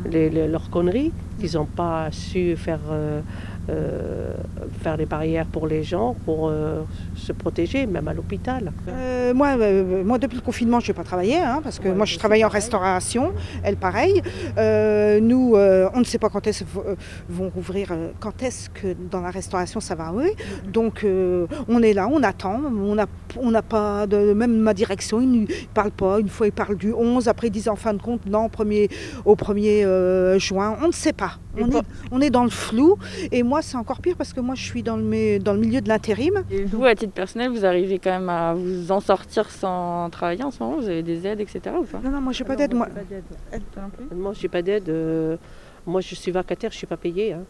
les, 0.10 0.48
leurs 0.48 0.70
conneries. 0.70 1.12
Ils 1.42 1.56
n'ont 1.56 1.66
pas 1.66 2.08
su 2.12 2.56
faire 2.56 2.80
euh, 3.70 4.34
faire 4.82 4.98
des 4.98 5.06
barrières 5.06 5.46
pour 5.46 5.68
les 5.68 5.84
gens, 5.84 6.16
pour 6.26 6.48
euh, 6.48 6.82
se 7.20 7.34
protéger, 7.34 7.86
même 7.86 8.08
à 8.08 8.14
l'hôpital. 8.14 8.72
Euh, 8.88 9.34
moi, 9.34 9.56
moi, 10.04 10.18
depuis 10.18 10.38
le 10.38 10.42
confinement, 10.42 10.80
je 10.80 10.88
n'ai 10.88 10.96
pas 10.96 11.04
travaillé, 11.04 11.38
hein, 11.38 11.62
parce 11.64 11.80
que 11.80 11.90
moi, 11.90 12.06
je 12.06 12.18
travaille 12.18 12.44
en 12.44 12.50
restauration, 12.50 13.34
elle 13.64 13.78
pareil. 13.78 14.22
nous, 14.58 15.56
on 15.56 16.00
ne 16.00 16.04
sait 16.04 16.18
pas 16.18 16.30
quand 16.30 16.48
est-ce 16.48 16.64
vont 17.30 17.50
rouvrir, 17.50 17.94
quand 18.20 18.44
est-ce 18.44 18.70
que 18.70 18.96
dans 19.12 19.22
la 19.22 19.32
restauration 19.32 19.80
ça 19.80 19.96
va 19.96 20.12
oui. 20.14 20.30
Donc, 20.68 21.06
on 21.68 21.82
est 21.82 21.94
là, 21.94 22.08
on 22.12 22.24
attend, 22.24 22.62
on 22.76 22.96
n'a 22.96 23.08
on 23.38 23.52
pas 23.62 24.08
de. 24.08 24.34
Même 24.34 24.58
ma 24.58 24.74
direction, 24.74 25.22
ils 25.22 25.42
ne 25.42 25.46
parlent 25.74 25.92
pas. 25.92 26.20
Une 26.20 26.30
fois, 26.30 26.48
ils 26.48 26.54
parlent 26.54 26.78
du 26.78 26.94
11, 26.94 27.28
après, 27.28 27.48
ils 27.48 27.52
disent 27.52 27.70
en 27.70 27.76
fin 27.76 27.94
de 27.94 28.02
compte, 28.02 28.26
non, 28.26 28.50
premier, 28.50 28.90
au 29.26 29.36
1er 29.36 30.38
juin. 30.40 30.78
On 30.82 30.88
ne 30.88 30.94
sait 30.94 31.14
pas. 31.14 31.34
On 31.58 31.70
est, 31.70 31.84
on 32.12 32.22
est, 32.22 32.30
dans 32.30 32.44
le 32.44 32.50
flou. 32.50 32.98
Et 33.32 33.44
moi, 33.44 33.62
c'est 33.62 33.78
encore 33.78 34.02
pire 34.02 34.16
parce 34.18 34.34
que 34.34 34.40
moi, 34.40 34.56
je 34.56 34.64
suis 34.64 34.84
dans 34.84 34.98
le, 34.98 35.40
dans 35.40 35.54
le 35.54 35.60
milieu 35.60 35.82
de 35.82 35.90
l'intérim. 35.90 36.44
Et 36.52 36.64
vous, 36.64 36.86
à 36.86 36.96
titre 36.96 37.09
personnel, 37.14 37.50
vous 37.52 37.66
arrivez 37.66 38.00
quand 38.00 38.12
même 38.12 38.30
à 38.30 38.54
vous 38.54 38.92
en 38.92 39.00
sortir 39.00 39.50
sans 39.50 40.10
travailler 40.10 40.44
en 40.44 40.52
ce 40.52 40.62
moment 40.62 40.78
Vous 40.78 40.90
avez 40.90 41.04
des 41.04 41.26
aides, 41.26 41.42
etc. 41.42 41.76
Ou 41.80 41.84
pas? 41.84 42.00
Non, 42.00 42.12
non, 42.12 42.22
moi, 42.22 42.34
j'ai 42.34 42.44
pas 42.44 42.56
d'aide. 42.56 42.74
Moi, 42.74 42.88
moi 44.16 44.34
j'ai 44.34 44.48
pas 44.48 44.62
d'aide. 44.62 44.90
Euh, 44.90 45.38
moi, 45.86 46.02
je 46.02 46.16
suis 46.16 46.32
vacataire, 46.32 46.72
je 46.72 46.78
suis 46.78 46.88
pas 46.88 46.98
payée. 46.98 47.34
Hein. 47.34 47.44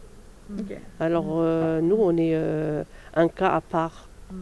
Alors, 0.99 1.37
euh, 1.37 1.81
nous, 1.81 1.97
on 1.99 2.15
est 2.17 2.33
euh, 2.33 2.83
un 3.15 3.27
cas 3.27 3.49
à 3.49 3.61
part. 3.61 4.07
Hmm. 4.31 4.35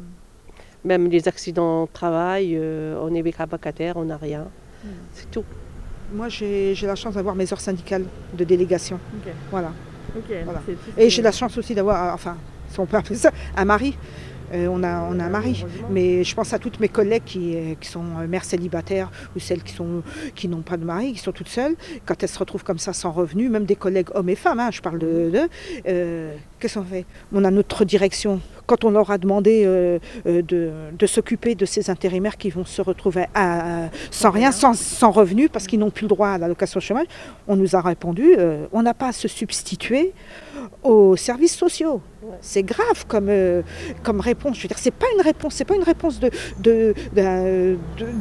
Même 0.85 1.09
les 1.09 1.27
accidents 1.27 1.85
de 1.85 1.91
travail, 1.91 2.57
on 3.01 3.13
est 3.13 3.21
vacataire, 3.21 3.97
on 3.97 4.05
n'a 4.05 4.17
rien. 4.17 4.47
Hmm. 4.83 4.89
C'est 5.13 5.29
tout. 5.31 5.43
Moi, 6.13 6.29
j'ai 6.29 6.75
la 6.83 6.95
chance 6.95 7.15
d'avoir 7.15 7.35
mes 7.35 7.51
heures 7.51 7.59
syndicales 7.59 8.05
de 8.33 8.43
délégation. 8.43 8.99
Voilà. 9.51 9.71
Et 10.97 11.09
j'ai 11.09 11.21
la 11.21 11.31
chance 11.31 11.57
aussi 11.57 11.75
d'avoir, 11.75 12.13
enfin, 12.13 12.37
si 12.69 12.79
on 12.79 12.85
peut 12.85 12.97
appeler 12.97 13.15
ça, 13.15 13.31
un 13.55 13.65
mari. 13.65 13.97
Euh, 14.53 14.67
on, 14.67 14.83
a, 14.83 14.87
un 14.87 15.29
mari. 15.29 15.65
Mais 15.89 16.23
je 16.23 16.35
pense 16.35 16.53
à 16.53 16.59
toutes 16.59 16.79
mes 16.79 16.89
collègues 16.89 17.23
qui, 17.25 17.55
euh, 17.55 17.73
sont 17.81 18.03
euh, 18.19 18.27
mères 18.27 18.43
célibataires 18.43 19.11
ou 19.35 19.39
celles 19.39 19.63
qui, 19.63 19.73
sont, 19.73 20.03
qui 20.35 20.47
n'ont 20.47 20.61
pas 20.61 20.77
de 20.77 20.85
mari, 20.85 21.13
qui 21.13 21.19
sont 21.19 21.31
toutes 21.31 21.49
seules. 21.49 21.75
Quand 22.05 22.21
elles 22.21 22.29
se 22.29 22.39
retrouvent 22.39 22.63
comme 22.63 22.79
ça 22.79 22.93
sans 22.93 23.11
revenu, 23.11 23.49
même 23.49 23.65
des 23.65 23.75
collègues 23.75 24.09
hommes 24.13 24.29
et 24.29 24.35
femmes, 24.35 24.59
hein, 24.59 24.69
je 24.71 24.81
parle 24.81 24.99
de. 24.99 25.31
Qu'est-ce 26.59 26.79
qu'on 26.79 26.85
fait? 26.85 27.05
On 27.31 27.43
a 27.43 27.51
notre 27.51 27.85
direction. 27.85 28.41
Quand 28.65 28.83
on 28.83 28.91
leur 28.91 29.11
a 29.11 29.17
demandé 29.17 29.63
de, 30.25 30.41
de 30.91 31.05
s'occuper 31.05 31.55
de 31.55 31.65
ces 31.65 31.89
intérimaires 31.89 32.35
qui 32.35 32.49
vont 32.49 32.65
se 32.65 32.81
retrouver 32.81 33.25
sans 34.11 34.31
rien, 34.31 34.51
sans, 34.51 34.73
sans 34.73 35.11
revenu, 35.11 35.49
parce 35.49 35.67
qu'ils 35.67 35.79
n'ont 35.79 35.91
plus 35.91 36.03
le 36.03 36.09
droit 36.09 36.29
à 36.29 36.37
l'allocation 36.37 36.79
chômage, 36.79 37.05
on 37.47 37.55
nous 37.55 37.75
a 37.75 37.81
répondu 37.81 38.35
on 38.73 38.81
n'a 38.81 38.93
pas 38.93 39.09
à 39.09 39.11
se 39.11 39.27
substituer 39.27 40.13
aux 40.83 41.15
services 41.15 41.55
sociaux. 41.55 42.01
C'est 42.41 42.63
grave 42.63 43.05
comme, 43.07 43.29
euh, 43.29 43.61
comme 44.03 44.19
réponse. 44.19 44.57
Je 44.57 44.63
veux 44.63 44.67
dire, 44.67 44.77
c'est 44.79 44.91
pas 44.91 45.05
une 45.15 45.21
réponse, 45.21 45.55
c'est 45.55 45.65
pas 45.65 45.75
une 45.75 45.83
réponse 45.83 46.19
de, 46.19 46.93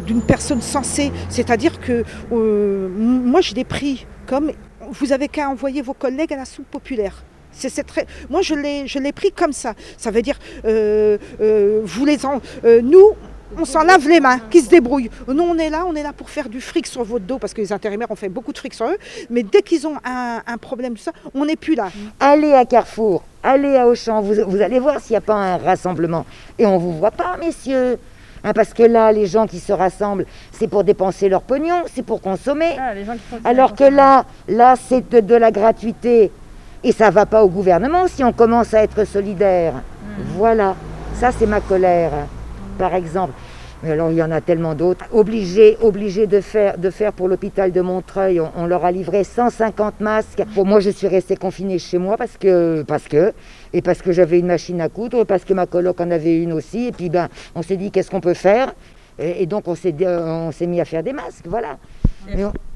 d'une 0.06 0.22
personne 0.22 0.62
sensée. 0.62 1.12
C'est-à-dire 1.28 1.80
que 1.80 2.04
euh, 2.32 2.88
moi, 2.88 3.40
je 3.40 3.54
l'ai 3.54 3.64
pris 3.64 4.06
comme 4.26 4.52
vous 4.90 5.12
avez 5.12 5.28
qu'à 5.28 5.48
envoyer 5.48 5.82
vos 5.82 5.94
collègues 5.94 6.32
à 6.32 6.36
la 6.36 6.44
soupe 6.44 6.66
populaire. 6.70 7.24
C'est. 7.52 7.84
Moi, 8.28 8.42
je 8.42 8.54
l'ai, 8.54 8.86
je 8.86 8.98
l'ai 8.98 9.12
pris 9.12 9.32
comme 9.32 9.52
ça. 9.52 9.74
Ça 9.96 10.10
veut 10.10 10.22
dire, 10.22 10.38
euh, 10.66 11.16
vous 11.84 12.04
les 12.04 12.26
en... 12.26 12.40
nous, 12.82 13.14
on 13.56 13.64
s'en 13.64 13.82
lave 13.82 14.08
les 14.08 14.20
mains, 14.20 14.38
qui 14.50 14.60
se 14.60 14.68
débrouillent. 14.68 15.10
Nous, 15.28 15.42
on 15.42 15.56
est 15.58 15.70
là, 15.70 15.84
on 15.86 15.94
est 15.94 16.02
là 16.02 16.12
pour 16.12 16.30
faire 16.30 16.48
du 16.48 16.60
fric 16.60 16.86
sur 16.86 17.04
votre 17.04 17.24
dos, 17.24 17.38
parce 17.38 17.54
que 17.54 17.60
les 17.60 17.72
intérimaires 17.72 18.10
ont 18.10 18.16
fait 18.16 18.28
beaucoup 18.28 18.52
de 18.52 18.58
fric 18.58 18.74
sur 18.74 18.86
eux. 18.86 18.96
Mais 19.30 19.42
dès 19.42 19.62
qu'ils 19.62 19.86
ont 19.86 19.96
un, 20.04 20.58
problème, 20.58 20.94
tout 20.94 21.02
ça, 21.02 21.12
on 21.34 21.44
n'est 21.44 21.56
plus 21.56 21.74
là. 21.74 21.90
Allez 22.18 22.52
à 22.52 22.64
Carrefour, 22.64 23.22
allez 23.46 23.76
à 23.76 23.86
Auchan, 23.86 24.20
vous, 24.20 24.34
vous 24.46 24.60
allez 24.60 24.78
voir 24.78 25.00
s'il 25.00 25.12
n'y 25.12 25.18
a 25.18 25.22
pas 25.22 25.34
un 25.34 25.56
rassemblement. 25.58 26.26
Et 26.58 26.66
on 26.66 26.74
ne 26.74 26.78
vous 26.78 26.92
voit 26.92 27.10
pas, 27.10 27.36
messieurs. 27.38 27.98
Hein, 28.44 28.52
parce 28.54 28.74
que 28.74 28.82
là, 28.82 29.10
les 29.12 29.26
gens 29.26 29.46
qui 29.46 29.58
se 29.58 29.72
rassemblent, 29.72 30.26
c'est 30.52 30.68
pour 30.68 30.84
dépenser 30.84 31.28
leur 31.28 31.42
pognon, 31.42 31.84
c'est 31.92 32.04
pour 32.04 32.20
consommer. 32.20 32.76
Ah, 32.78 32.92
Alors 33.44 33.74
que 33.74 33.84
là, 33.84 34.24
là, 34.48 34.74
c'est 34.76 35.08
de, 35.08 35.34
la 35.34 35.50
gratuité. 35.50 36.30
Et 36.84 36.92
ça 36.92 37.06
ne 37.06 37.12
va 37.12 37.26
pas 37.26 37.42
au 37.42 37.48
gouvernement 37.48 38.06
si 38.06 38.22
on 38.22 38.32
commence 38.32 38.74
à 38.74 38.82
être 38.82 39.04
solidaire. 39.04 39.74
Hmm. 39.74 40.22
Voilà, 40.36 40.76
ça 41.14 41.30
c'est 41.32 41.46
ma 41.46 41.60
colère 41.60 42.12
par 42.76 42.94
exemple. 42.94 43.32
Mais 43.82 43.92
alors 43.92 44.10
il 44.10 44.16
y 44.16 44.22
en 44.22 44.30
a 44.30 44.40
tellement 44.40 44.74
d'autres. 44.74 45.04
Obligé, 45.12 45.76
obligé 45.80 46.26
de 46.26 46.40
faire, 46.40 46.78
de 46.78 46.90
faire 46.90 47.12
pour 47.12 47.28
l'hôpital 47.28 47.72
de 47.72 47.80
Montreuil, 47.80 48.40
on, 48.40 48.66
leur 48.66 48.84
a 48.84 48.92
livré 48.92 49.24
150 49.24 50.00
masques. 50.00 50.42
Pour 50.54 50.66
moi, 50.66 50.80
je 50.80 50.90
suis 50.90 51.06
restée 51.06 51.36
confinée 51.36 51.78
chez 51.78 51.98
moi 51.98 52.16
parce 52.16 52.36
que, 52.36 52.82
parce 52.82 53.06
que, 53.08 53.32
et 53.72 53.82
parce 53.82 54.02
que 54.02 54.12
j'avais 54.12 54.38
une 54.38 54.46
machine 54.46 54.80
à 54.80 54.88
coudre, 54.88 55.24
parce 55.24 55.44
que 55.44 55.52
ma 55.52 55.66
coloc 55.66 56.00
en 56.00 56.10
avait 56.10 56.36
une 56.36 56.52
aussi. 56.52 56.86
Et 56.86 56.92
puis 56.92 57.10
ben, 57.10 57.28
on 57.54 57.62
s'est 57.62 57.76
dit 57.76 57.90
qu'est-ce 57.90 58.10
qu'on 58.10 58.20
peut 58.20 58.34
faire? 58.34 58.72
Et, 59.18 59.46
donc 59.46 59.66
on 59.66 59.74
s'est, 59.74 59.94
on 60.06 60.52
s'est 60.52 60.66
mis 60.66 60.80
à 60.80 60.84
faire 60.84 61.02
des 61.02 61.12
masques, 61.14 61.46
voilà. 61.46 61.78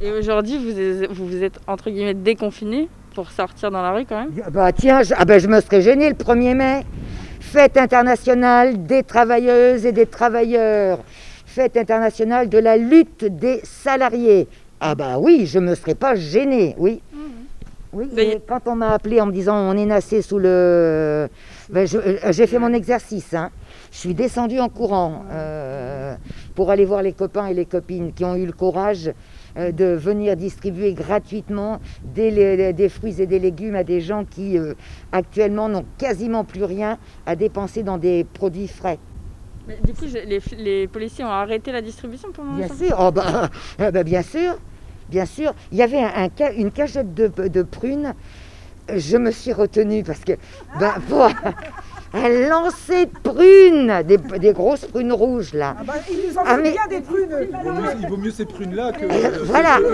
Et, 0.00 0.10
aujourd'hui, 0.12 0.58
vous, 0.58 1.26
vous 1.26 1.42
êtes 1.42 1.58
entre 1.66 1.90
guillemets 1.90 2.14
déconfiné 2.14 2.88
pour 3.14 3.30
sortir 3.30 3.70
dans 3.70 3.82
la 3.82 3.92
rue 3.92 4.06
quand 4.06 4.20
même? 4.20 4.30
Bah 4.50 4.72
tiens, 4.72 5.02
je, 5.02 5.14
ah 5.16 5.24
ben, 5.24 5.38
je 5.40 5.48
me 5.48 5.60
serais 5.60 5.82
gêné 5.82 6.08
le 6.08 6.14
1er 6.14 6.54
mai. 6.54 6.84
Fête 7.50 7.76
internationale 7.78 8.86
des 8.86 9.02
travailleuses 9.02 9.84
et 9.84 9.90
des 9.90 10.06
travailleurs. 10.06 11.00
Fête 11.46 11.76
internationale 11.76 12.48
de 12.48 12.58
la 12.58 12.76
lutte 12.76 13.24
des 13.24 13.60
salariés. 13.64 14.46
Ah 14.78 14.94
bah 14.94 15.18
oui, 15.18 15.46
je 15.46 15.58
ne 15.58 15.70
me 15.70 15.74
serais 15.74 15.96
pas 15.96 16.14
gênée, 16.14 16.76
oui. 16.78 17.02
Mhm. 17.12 17.30
Oui, 17.92 18.08
quand 18.46 18.60
on 18.66 18.76
m'a 18.76 18.90
appelé 18.90 19.20
en 19.20 19.26
me 19.26 19.32
disant 19.32 19.56
on 19.56 19.76
est 19.76 19.84
nassé 19.84 20.22
sous 20.22 20.38
le... 20.38 21.28
Ben, 21.70 21.88
euh, 21.92 22.18
j'ai 22.30 22.46
fait 22.46 22.60
mon 22.60 22.72
exercice. 22.72 23.34
Hein. 23.34 23.50
Je 23.90 23.98
suis 23.98 24.14
descendue 24.14 24.60
en 24.60 24.68
courant 24.68 25.24
euh, 25.32 26.14
pour 26.54 26.70
aller 26.70 26.84
voir 26.84 27.02
les 27.02 27.14
copains 27.14 27.48
et 27.48 27.54
les 27.54 27.66
copines 27.66 28.12
qui 28.12 28.24
ont 28.24 28.36
eu 28.36 28.46
le 28.46 28.52
courage 28.52 29.10
de 29.56 29.94
venir 29.94 30.36
distribuer 30.36 30.94
gratuitement 30.94 31.80
des, 32.14 32.88
fruits 32.88 33.20
et 33.20 33.26
des 33.26 33.38
légumes 33.38 33.74
à 33.74 33.84
des 33.84 34.00
gens 34.00 34.24
qui 34.24 34.58
euh, 34.58 34.74
actuellement 35.12 35.68
n'ont 35.68 35.84
quasiment 35.98 36.44
plus 36.44 36.64
rien 36.64 36.98
à 37.26 37.36
dépenser 37.36 37.82
dans 37.82 37.98
des 37.98 38.24
produits 38.24 38.68
frais. 38.68 38.98
du 39.84 39.92
coup, 39.92 40.04
les, 40.56 40.88
policiers 40.88 41.24
ont 41.24 41.28
arrêté 41.28 41.72
la 41.72 41.82
distribution 41.82 42.30
pour 42.32 42.44
Bien 42.44 42.68
sûr, 42.68 42.96
oh, 42.98 43.10
bah, 43.10 43.50
ah, 43.78 43.90
bah, 43.90 44.02
bien 44.02 44.22
sûr, 44.22 44.58
bien 45.08 45.26
sûr. 45.26 45.54
Il 45.72 45.78
y 45.78 45.82
avait 45.82 46.02
un, 46.02 46.28
une 46.56 46.70
cagette 46.70 47.14
de, 47.14 47.28
de, 47.48 47.62
prunes. 47.62 48.14
Je 48.94 49.16
me 49.16 49.30
suis 49.30 49.52
retenue 49.52 50.02
parce 50.02 50.24
que, 50.24 50.32
bah, 50.80 50.96
un 52.12 52.28
lancer 52.48 53.06
de 53.06 53.18
prunes, 53.22 54.02
des, 54.38 54.52
grosses 54.52 54.84
prunes 54.86 55.12
rouges 55.12 55.54
là. 55.54 55.76
Ah 55.78 55.82
bah, 55.86 55.94
il 56.10 56.28
nous 56.28 56.38
en 56.38 56.42
ah, 56.44 56.56
bien 56.58 56.86
des 56.88 57.00
prunes. 57.00 57.28
Il 58.00 58.08
vaut 58.08 58.16
mieux, 58.16 58.30
ces 58.30 58.46
prunes 58.46 58.74
là 58.74 58.92
que, 58.92 59.06
voilà. 59.44 59.78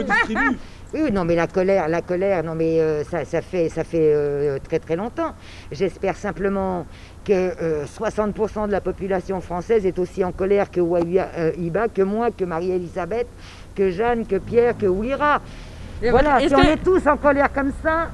Oui, 0.95 1.11
non, 1.11 1.25
mais 1.25 1.35
la 1.35 1.47
colère, 1.47 1.89
la 1.89 2.01
colère, 2.01 2.45
non, 2.45 2.55
mais 2.55 2.81
euh, 2.81 3.03
ça, 3.03 3.25
ça, 3.25 3.43
fait, 3.43 3.69
ça 3.69 3.83
fait 3.83 4.13
euh, 4.15 4.59
très 4.63 4.79
très 4.79 4.95
longtemps. 4.95 5.35
J'espère 5.73 6.17
simplement 6.17 6.87
que 7.25 7.85
60% 7.85 8.65
euh, 8.65 8.67
de 8.69 8.73
la 8.73 8.81
population 8.81 9.41
française 9.41 9.85
est 9.85 9.99
aussi 9.99 10.25
en 10.25 10.31
colère 10.31 10.71
que 10.71 10.81
Iba, 11.59 11.89
que 11.89 12.03
moi, 12.03 12.31
que 12.31 12.45
Marie-Elisabeth, 12.45 13.27
que 13.75 13.91
Jeanne, 13.91 14.27
que 14.27 14.37
Pierre, 14.37 14.79
que 14.79 14.87
Ouira. 14.87 15.41
Voilà, 16.01 16.39
si 16.41 16.55
on 16.55 16.63
est 16.63 16.83
tous 16.83 17.05
en 17.07 17.17
colère 17.17 17.53
comme 17.53 17.73
ça, 17.83 18.11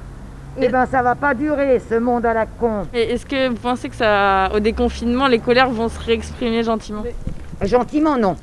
eh 0.61 0.67
bien, 0.67 0.85
ça 0.85 1.01
va 1.01 1.15
pas 1.15 1.33
durer, 1.33 1.81
ce 1.89 1.95
monde 1.95 2.25
à 2.25 2.33
la 2.33 2.45
con. 2.45 2.87
Et 2.93 3.13
est-ce 3.13 3.25
que 3.25 3.49
vous 3.49 3.55
pensez 3.55 3.89
que 3.89 3.95
ça, 3.95 4.49
au 4.53 4.59
déconfinement, 4.59 5.27
les 5.27 5.39
colères 5.39 5.69
vont 5.69 5.89
se 5.89 5.99
réexprimer 5.99 6.63
gentiment? 6.63 7.03
Gentiment, 7.61 8.17
non. 8.17 8.35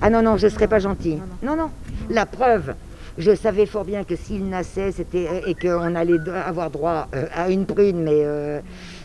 Ah 0.00 0.10
non, 0.10 0.22
non, 0.22 0.36
je 0.36 0.46
ne 0.46 0.50
serai 0.50 0.66
pas 0.66 0.78
gentille. 0.78 1.20
Non, 1.42 1.56
non. 1.56 1.70
La 2.10 2.26
preuve, 2.26 2.74
Je 3.18 3.34
savais 3.34 3.66
fort 3.66 3.84
bien 3.84 4.04
que 4.04 4.14
s'il 4.14 4.44
naissait, 4.48 4.92
c'était 4.92 5.42
et 5.46 5.54
qu'on 5.56 5.96
allait 5.96 6.18
avoir 6.46 6.70
droit 6.70 7.08
euh, 7.16 7.26
à 7.34 7.50
une 7.50 7.66
prune, 7.66 8.00
mais 8.04 8.12
euh, 8.22 8.60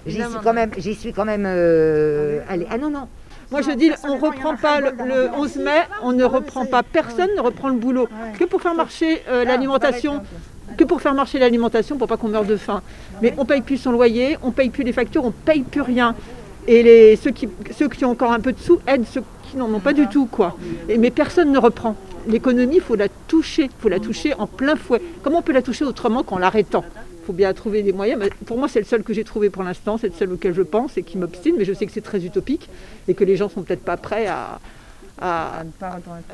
j'y 0.05 0.21
suis 0.21 0.39
quand 0.43 0.53
même, 0.53 0.69
j'y 0.77 0.93
suis 0.93 1.13
quand 1.13 1.25
même 1.25 1.45
euh, 1.47 2.39
allée. 2.47 2.67
Ah 2.69 2.77
non 2.77 2.91
non. 2.91 3.07
Moi 3.51 3.61
je 3.61 3.71
dis, 3.71 3.91
on 4.03 4.15
ne 4.15 4.21
reprend 4.21 4.55
pas 4.55 4.79
le, 4.81 4.91
le 5.03 5.29
11 5.35 5.57
mai, 5.57 5.81
on 6.03 6.11
ne 6.11 6.23
reprend 6.23 6.65
pas, 6.65 6.83
personne 6.83 7.29
ne 7.35 7.41
reprend 7.41 7.69
le 7.69 7.75
boulot. 7.75 8.07
Que 8.37 8.45
pour 8.45 8.61
faire 8.61 8.75
marcher 8.75 9.23
euh, 9.29 9.43
l'alimentation, 9.45 10.21
que 10.77 10.83
pour 10.83 11.01
faire 11.01 11.13
marcher 11.13 11.39
l'alimentation, 11.39 11.97
pour 11.97 12.07
pas 12.07 12.17
qu'on 12.17 12.29
meure 12.29 12.45
de 12.45 12.55
faim. 12.55 12.81
Mais 13.21 13.33
on 13.37 13.45
paye 13.45 13.61
plus 13.61 13.77
son 13.77 13.91
loyer, 13.91 14.37
on 14.43 14.51
paye 14.51 14.69
plus 14.69 14.83
les 14.83 14.93
factures, 14.93 15.25
on 15.25 15.31
paye 15.31 15.61
plus 15.61 15.81
rien. 15.81 16.15
Et 16.67 17.17
ceux, 17.21 17.31
qui, 17.31 17.47
ont 18.05 18.09
encore 18.09 18.31
un 18.31 18.39
peu 18.39 18.53
de 18.53 18.59
sous 18.59 18.79
aident 18.87 19.05
ceux 19.05 19.23
qui 19.49 19.57
n'en 19.57 19.71
ont 19.73 19.79
pas 19.79 19.93
du 19.93 20.07
tout. 20.07 20.25
quoi. 20.25 20.57
Et, 20.87 20.97
mais 20.97 21.11
personne 21.11 21.51
ne 21.51 21.57
reprend. 21.57 21.95
L'économie, 22.27 22.75
il 22.75 22.81
faut 22.81 22.95
la 22.95 23.09
toucher, 23.27 23.63
il 23.63 23.81
faut 23.81 23.89
la 23.89 23.99
toucher 23.99 24.33
en 24.35 24.47
plein 24.47 24.75
fouet. 24.75 25.01
Comment 25.23 25.39
on 25.39 25.41
peut 25.41 25.51
la 25.51 25.61
toucher 25.61 25.83
autrement 25.83 26.23
qu'en 26.23 26.37
l'arrêtant? 26.37 26.85
Il 27.21 27.25
faut 27.25 27.33
bien 27.33 27.53
trouver 27.53 27.83
des 27.83 27.91
moyens. 27.91 28.21
Pour 28.45 28.57
moi, 28.57 28.67
c'est 28.67 28.79
le 28.79 28.85
seul 28.85 29.03
que 29.03 29.13
j'ai 29.13 29.23
trouvé 29.23 29.49
pour 29.49 29.63
l'instant, 29.63 29.97
c'est 29.97 30.07
le 30.07 30.13
seul 30.13 30.31
auquel 30.31 30.53
je 30.53 30.61
pense 30.61 30.97
et 30.97 31.03
qui 31.03 31.17
m'obstine, 31.17 31.55
mais 31.57 31.65
je 31.65 31.73
sais 31.73 31.85
que 31.85 31.91
c'est 31.91 32.01
très 32.01 32.23
utopique 32.23 32.69
et 33.07 33.13
que 33.13 33.23
les 33.23 33.35
gens 33.35 33.49
sont 33.49 33.61
peut-être 33.61 33.83
pas 33.83 33.97
prêts 33.97 34.27
à, 34.27 34.59
à, 35.23 35.63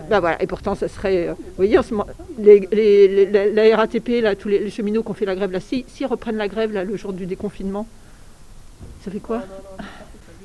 bah 0.09 0.19
voilà. 0.19 0.41
Et 0.41 0.47
pourtant, 0.47 0.73
ça 0.75 0.87
serait. 0.87 1.27
euh, 1.29 1.33
vous 1.33 1.43
voyez, 1.57 1.77
en 1.77 1.83
ce 1.83 1.91
moment, 1.93 2.07
les, 2.39 2.67
les- 2.71 3.25
les- 3.27 3.51
la, 3.53 3.77
RATP, 3.77 4.21
là, 4.21 4.35
tous 4.35 4.47
les, 4.47 4.69
cheminots 4.71 5.03
qui 5.03 5.09
ont 5.11 5.13
fait 5.13 5.25
la 5.25 5.35
grève, 5.35 5.51
là, 5.51 5.59
s'ils 5.59 5.85
si, 5.87 6.05
reprennent 6.05 6.37
la 6.37 6.47
grève 6.47 6.73
là, 6.73 6.83
le 6.83 6.95
jour 6.97 7.13
du 7.13 7.25
déconfinement, 7.27 7.87
ça 9.03 9.11
fait 9.11 9.19
quoi? 9.19 9.43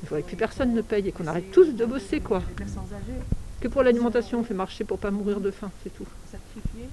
Il 0.03 0.09
faudrait 0.09 0.23
que 0.23 0.29
plus 0.29 0.37
personne 0.37 0.75
ne 0.75 0.83
paye 0.83 1.09
et 1.09 1.13
qu'on 1.13 1.27
arrête 1.27 1.51
tous 1.51 1.73
de 1.73 1.85
bosser, 1.87 2.21
quoi. 2.21 2.43
Que 3.65 3.69
pour 3.71 3.83
l'alimentation, 3.83 4.41
on 4.41 4.45
fait 4.45 4.53
marcher 4.53 4.85
pour 4.85 4.99
pas 4.99 5.11
mourir 5.11 5.41
de 5.41 5.51
faim, 5.51 5.71
c'est 5.83 5.89
tout. 5.97 6.05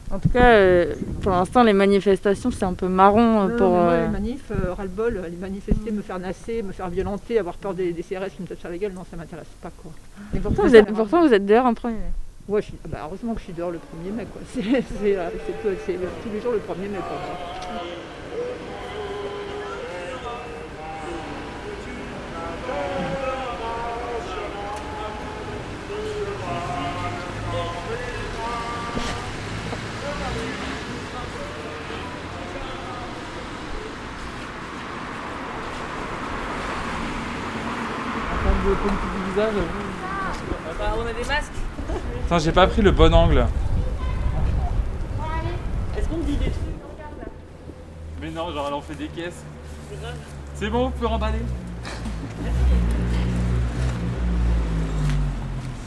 En 0.10 0.20
tout 0.20 0.30
cas, 0.30 0.54
euh, 0.54 0.96
pour 1.22 1.34
l'instant, 1.34 1.64
les 1.64 1.74
manifestations, 1.74 2.50
c'est 2.50 2.64
un 2.64 2.72
peu 2.76 2.88
marron 2.88 3.42
euh, 3.42 3.48
Non, 3.50 3.58
pour. 3.58 3.70
moi, 3.72 3.82
euh, 3.92 4.06
les 4.06 4.12
manifs, 4.14 4.52
euh, 4.52 4.74
ras-le-bol, 4.74 5.22
aller 5.26 5.36
manifester, 5.36 5.92
me 5.92 6.02
faire 6.02 6.18
nasser, 6.18 6.64
me 6.64 6.72
faire 6.72 6.88
violenter, 6.90 7.40
avoir 7.40 7.56
peur 7.58 7.74
des, 7.74 7.92
des 7.92 8.04
CRS 8.04 8.30
qui 8.38 8.42
me 8.44 8.48
tapent 8.48 8.62
sur 8.62 8.70
la 8.70 8.78
gueule, 8.78 8.94
non, 8.94 9.04
ça 9.12 9.18
m'intéresse 9.18 9.48
pas, 9.62 9.72
quoi. 9.84 9.92
Et 10.34 10.40
pourtant, 10.40 10.64
vous 10.64 10.74
êtes, 10.78 10.94
pourtant, 10.94 11.28
vous 11.28 11.34
êtes 11.34 11.46
dehors 11.46 11.66
en 11.66 11.74
premier. 11.74 11.98
Ouais, 12.48 12.62
je 12.62 12.68
suis- 12.68 12.78
bah, 12.88 13.00
heureusement 13.04 13.34
que 13.34 13.40
je 13.42 13.46
suis 13.48 13.54
dehors 13.54 13.72
le 13.72 13.80
1er 13.80 14.12
mai, 14.16 14.26
quoi. 14.32 14.42
C'est 14.54 14.62
c'est, 14.64 15.18
euh, 15.18 15.28
c'est 15.46 15.62
tout- 15.62 15.76
c'est 15.86 15.96
tous 15.96 16.34
les 16.34 16.40
jours 16.40 16.54
le 16.54 16.60
1er 16.60 16.88
mai 16.88 17.00
pour 17.00 17.18
moi. 17.18 17.38
Visage, 39.32 39.54
Bah, 40.78 40.94
on 40.98 41.02
a 41.08 41.14
des 41.14 41.28
masques. 41.28 41.52
Attends, 42.26 42.40
j'ai 42.40 42.52
pas 42.52 42.68
pris 42.68 42.82
le 42.82 42.92
bon 42.92 43.14
angle. 43.14 43.46
Est-ce 45.98 46.08
qu'on 46.08 46.18
me 46.18 46.24
dit 46.24 46.38
des 46.38 46.46
trucs? 46.46 46.56
Mais 48.22 48.30
non, 48.30 48.52
genre 48.54 48.66
elle 48.68 48.74
en 48.74 48.82
fait 48.82 48.96
des 48.96 49.08
caisses. 49.08 49.44
C'est 50.56 50.70
bon, 50.70 50.86
vous 50.86 50.92
pouvez 50.92 51.08
remballer. 51.08 51.40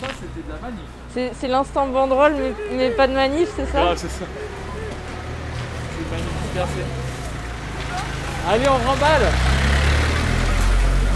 Ça, 0.01 0.09
c'était 0.09 0.47
de 0.47 0.53
la 0.53 0.61
manif. 0.61 0.81
C'est 1.13 1.33
c'est 1.39 1.49
l'instant 1.49 1.87
banderole, 1.87 2.35
mais, 2.37 2.53
mais 2.77 2.91
pas 2.91 3.07
de 3.07 3.15
manif, 3.15 3.49
c'est 3.57 3.67
ça? 3.67 3.79
Ah, 3.91 3.95
c'est 3.97 4.11
ça. 4.11 4.25
C'est 5.97 6.11
magnifique, 6.11 6.55
percé. 6.55 6.85
Allez, 8.49 8.69
on 8.69 8.91
remballe 8.91 9.23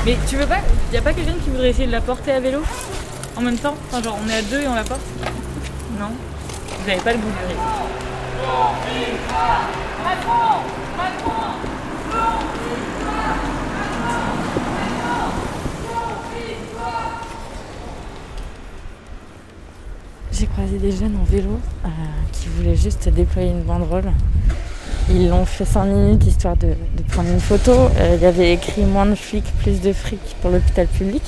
Mais 0.08 0.16
tu 0.26 0.36
veux 0.36 0.46
pas 0.46 0.60
Y 0.90 0.96
a 0.96 1.02
pas 1.02 1.12
quelqu'un 1.12 1.34
qui 1.44 1.50
voudrait 1.50 1.68
essayer 1.68 1.86
de 1.86 1.92
la 1.92 2.00
porter 2.00 2.32
à 2.32 2.40
vélo 2.40 2.62
En 3.36 3.42
même 3.42 3.58
temps? 3.58 3.74
Enfin, 3.88 4.02
genre, 4.02 4.18
on 4.24 4.26
est 4.30 4.36
à 4.36 4.40
deux 4.40 4.62
et 4.62 4.66
on 4.66 4.74
la 4.74 4.82
porte? 4.82 5.02
Non? 6.00 6.08
Vous 6.82 6.90
avez 6.90 6.98
pas 7.02 7.12
le 7.12 7.18
goût 7.18 7.28
du 7.28 7.46
risque. 7.46 7.60
J'ai 20.32 20.46
croisé 20.46 20.78
des 20.78 20.92
jeunes 20.92 21.18
en 21.20 21.24
vélo 21.24 21.60
euh, 21.84 21.88
qui 22.32 22.48
voulaient 22.48 22.76
juste 22.76 23.10
déployer 23.10 23.50
une 23.50 23.64
banderole. 23.64 24.10
Ils 25.10 25.30
l'ont 25.30 25.46
fait 25.46 25.64
5 25.64 25.86
minutes 25.86 26.26
histoire 26.26 26.54
de, 26.56 26.74
prendre 27.08 27.30
une 27.30 27.40
photo. 27.40 27.72
Euh, 27.72 28.16
Il 28.16 28.22
y 28.22 28.26
avait 28.26 28.52
écrit 28.52 28.82
moins 28.82 29.06
de 29.06 29.14
flics, 29.14 29.50
plus 29.62 29.80
de 29.80 29.94
fric 29.94 30.20
pour 30.42 30.50
l'hôpital 30.50 30.86
public. 30.86 31.22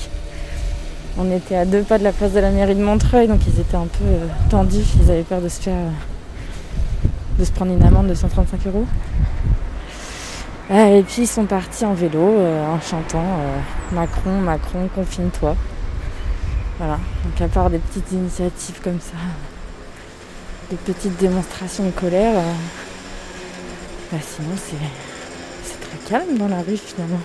On 1.17 1.31
était 1.35 1.55
à 1.55 1.65
deux 1.65 1.81
pas 1.81 1.97
de 1.97 2.03
la 2.03 2.11
place 2.11 2.33
de 2.33 2.39
la 2.39 2.51
mairie 2.51 2.75
de 2.75 2.83
Montreuil, 2.83 3.27
donc 3.27 3.39
ils 3.47 3.59
étaient 3.59 3.75
un 3.75 3.87
peu 3.87 4.05
euh, 4.05 4.27
tendus. 4.51 4.85
Ils 5.01 5.09
avaient 5.09 5.23
peur 5.23 5.41
de 5.41 5.49
se 5.49 5.59
faire, 5.61 5.73
euh, 5.73 7.09
de 7.39 7.43
se 7.43 7.51
prendre 7.51 7.71
une 7.71 7.81
amende 7.81 8.07
de 8.07 8.13
135 8.13 8.59
euros. 8.67 8.85
Et 10.69 11.03
puis 11.03 11.23
ils 11.23 11.27
sont 11.27 11.45
partis 11.45 11.83
en 11.83 11.93
vélo 11.93 12.21
en 12.21 12.79
chantant 12.79 13.25
Macron, 13.91 14.39
Macron, 14.39 14.87
confine-toi. 14.95 15.57
Voilà, 16.77 16.97
donc 17.25 17.41
à 17.41 17.47
part 17.49 17.69
des 17.69 17.79
petites 17.79 18.09
initiatives 18.13 18.79
comme 18.81 18.99
ça, 19.01 19.17
des 20.69 20.77
petites 20.77 21.17
démonstrations 21.19 21.87
de 21.87 21.91
colère, 21.91 22.35
sinon 24.19 24.55
c'est 24.55 25.79
très 25.79 26.09
calme 26.09 26.37
dans 26.37 26.47
la 26.47 26.61
rue 26.61 26.77
finalement. 26.77 27.21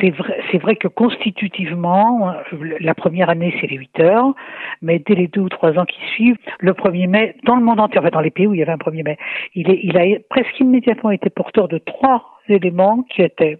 C'est- 0.00 0.10
vrai, 0.10 0.40
vrai 0.60 0.76
que 0.76 0.88
constitutivement, 0.88 2.32
la 2.80 2.94
première 2.94 3.28
année, 3.28 3.54
c'est 3.60 3.66
les 3.66 3.76
8 3.76 4.00
heures, 4.00 4.34
mais 4.80 4.98
dès 4.98 5.14
les 5.14 5.28
deux 5.28 5.42
ou 5.42 5.48
trois 5.48 5.78
ans 5.78 5.84
qui 5.84 6.00
suivent, 6.14 6.38
le 6.58 6.72
1er 6.72 7.06
mai, 7.06 7.36
dans 7.44 7.54
le 7.54 7.62
monde 7.62 7.78
entier, 7.78 7.98
enfin 7.98 8.08
dans 8.08 8.22
les 8.22 8.30
pays 8.30 8.46
où 8.46 8.54
il 8.54 8.60
y 8.60 8.62
avait 8.62 8.72
un 8.72 8.78
1er 8.78 9.04
mai, 9.04 9.18
il, 9.54 9.70
est, 9.70 9.78
il 9.82 9.96
a 9.98 10.18
presque 10.30 10.58
immédiatement 10.58 11.10
été 11.10 11.28
porteur 11.28 11.68
de 11.68 11.78
trois 11.78 12.24
éléments 12.48 13.04
qui 13.10 13.22
étaient 13.22 13.58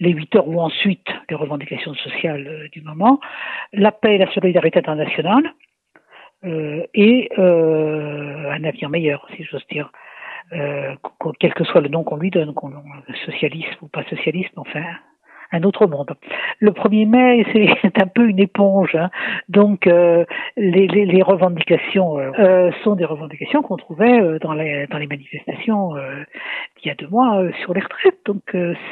les 0.00 0.10
8 0.12 0.36
heures 0.36 0.48
ou 0.48 0.60
ensuite 0.60 1.06
les 1.28 1.36
revendications 1.36 1.94
sociales 1.94 2.46
euh, 2.46 2.68
du 2.68 2.80
moment, 2.80 3.20
la 3.72 3.90
paix 3.90 4.14
et 4.14 4.18
la 4.18 4.32
solidarité 4.32 4.78
internationale, 4.78 5.52
euh, 6.44 6.86
et 6.94 7.30
euh, 7.38 8.50
un 8.50 8.64
avenir 8.64 8.88
meilleur, 8.90 9.26
si 9.36 9.44
j'ose 9.44 9.66
dire. 9.70 9.90
Euh, 10.52 10.94
qu- 11.20 11.30
quel 11.40 11.54
que 11.54 11.64
soit 11.64 11.80
le 11.80 11.88
nom 11.88 12.04
qu'on 12.04 12.16
lui 12.16 12.30
donne, 12.30 12.52
qu'on 12.54 12.70
socialisme 13.26 13.78
ou 13.82 13.88
pas 13.88 14.04
socialisme, 14.04 14.52
enfin 14.58 14.82
un 15.52 15.62
autre 15.62 15.86
monde. 15.86 16.12
Le 16.58 16.72
1er 16.72 17.06
mai, 17.06 17.46
c'est 17.82 18.02
un 18.02 18.06
peu 18.06 18.26
une 18.28 18.40
éponge, 18.40 18.94
hein. 18.96 19.10
donc 19.48 19.86
euh, 19.86 20.24
les, 20.56 20.86
les, 20.88 21.06
les 21.06 21.22
revendications 21.22 22.18
euh, 22.18 22.30
euh, 22.38 22.72
sont 22.82 22.96
des 22.96 23.04
revendications 23.04 23.62
qu'on 23.62 23.76
trouvait 23.76 24.20
euh, 24.20 24.38
dans 24.40 24.52
les 24.52 24.86
dans 24.88 24.98
les 24.98 25.06
manifestations 25.06 25.96
euh, 25.96 26.24
il 26.82 26.88
y 26.88 26.90
a 26.90 26.94
deux 26.94 27.08
mois 27.08 27.36
euh, 27.38 27.52
sur 27.62 27.72
les 27.72 27.80
retraites. 27.80 28.18
Donc 28.26 28.42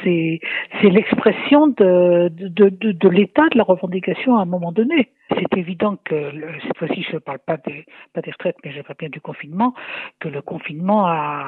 c'est 0.03 0.39
c'est 0.81 0.89
l'expression 0.89 1.67
de 1.67 2.29
de, 2.29 2.69
de, 2.69 2.91
de 2.91 3.09
l'état 3.09 3.47
de 3.51 3.57
la 3.57 3.63
revendication 3.63 4.37
à 4.37 4.41
un 4.41 4.45
moment 4.45 4.71
donné. 4.71 5.09
C'est 5.29 5.57
évident 5.57 5.95
que 6.03 6.31
cette 6.63 6.77
fois-ci, 6.77 7.01
je 7.03 7.13
ne 7.13 7.19
parle 7.19 7.39
pas 7.39 7.57
des 7.57 7.85
pas 8.13 8.21
des 8.21 8.31
retraites, 8.31 8.57
mais 8.63 8.71
je 8.71 8.81
parle 8.81 8.97
bien 8.99 9.09
du 9.09 9.21
confinement, 9.21 9.73
que 10.19 10.27
le 10.27 10.41
confinement 10.41 11.05
a, 11.07 11.45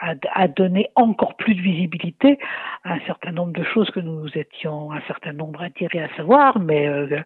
a, 0.00 0.14
a- 0.34 0.48
donné 0.48 0.88
encore 0.94 1.34
plus 1.36 1.54
de 1.54 1.60
visibilité 1.60 2.38
à 2.84 2.92
un 2.94 3.00
certain 3.06 3.32
nombre 3.32 3.52
de 3.52 3.64
choses 3.64 3.90
que 3.90 4.00
nous 4.00 4.28
étions 4.36 4.92
un 4.92 5.00
certain 5.08 5.32
nombre 5.32 5.62
attirés 5.62 6.02
à 6.02 6.08
savoir, 6.16 6.58
mais 6.60 6.86
euh, 6.86 7.20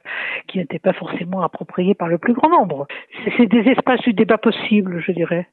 qui 0.47 0.59
n'étaient 0.59 0.79
pas 0.79 0.93
forcément 0.95 1.43
appropriées 1.43 1.95
par 1.95 2.09
le 2.09 2.19
plus 2.19 2.33
grand 2.35 2.49
nombre. 2.51 2.87
C'est 3.25 3.33
c'est 3.37 3.47
des 3.47 3.69
espaces 3.71 4.01
du 4.03 4.13
débat 4.15 4.39
possible, 4.39 5.03
je 5.07 5.13
dirais. 5.13 5.49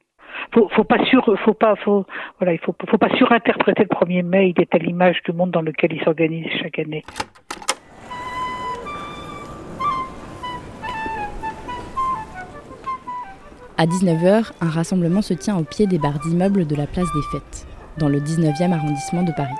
Faut, 0.54 0.68
faut 0.68 0.84
pas 0.84 1.04
sur, 1.06 1.36
faut 1.40 1.54
pas, 1.54 1.74
faut, 1.76 2.06
voilà, 2.38 2.52
il 2.52 2.58
faut, 2.60 2.74
faut 2.88 2.98
pas 2.98 3.08
surinterpréter 3.16 3.82
le 3.82 3.88
1er 3.88 4.22
mai. 4.22 4.50
Il 4.56 4.62
est 4.62 4.74
à 4.74 4.78
l'image 4.78 5.20
du 5.24 5.32
monde 5.32 5.50
dans 5.50 5.62
lequel 5.62 5.92
il 5.92 6.02
s'organise 6.02 6.46
chaque 6.62 6.78
année. 6.78 7.02
À 13.80 13.86
19h, 13.86 14.46
un 14.60 14.70
rassemblement 14.70 15.22
se 15.22 15.34
tient 15.34 15.56
au 15.56 15.62
pied 15.62 15.86
des 15.86 15.98
barres 15.98 16.18
d'immeubles 16.18 16.66
de 16.66 16.74
la 16.74 16.88
place 16.88 17.06
des 17.14 17.22
Fêtes, 17.30 17.64
dans 17.96 18.08
le 18.08 18.18
19e 18.18 18.72
arrondissement 18.72 19.22
de 19.22 19.30
Paris. 19.30 19.54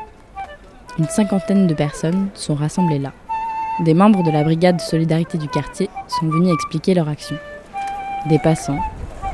Une 0.99 1.07
cinquantaine 1.07 1.69
de 1.69 1.75
personnes 1.75 2.27
sont 2.35 2.57
rassemblées 2.57 2.99
là. 2.99 3.13
Des 3.79 3.95
membres 3.95 4.25
de 4.25 4.33
la 4.33 4.43
brigade 4.43 4.81
Solidarité 4.81 5.39
du 5.39 5.47
quartier 5.47 5.89
sont 6.09 6.27
venus 6.27 6.53
expliquer 6.53 6.95
leur 6.95 7.09
action. 7.09 7.37
Des 8.29 8.41
passants, 8.41 8.81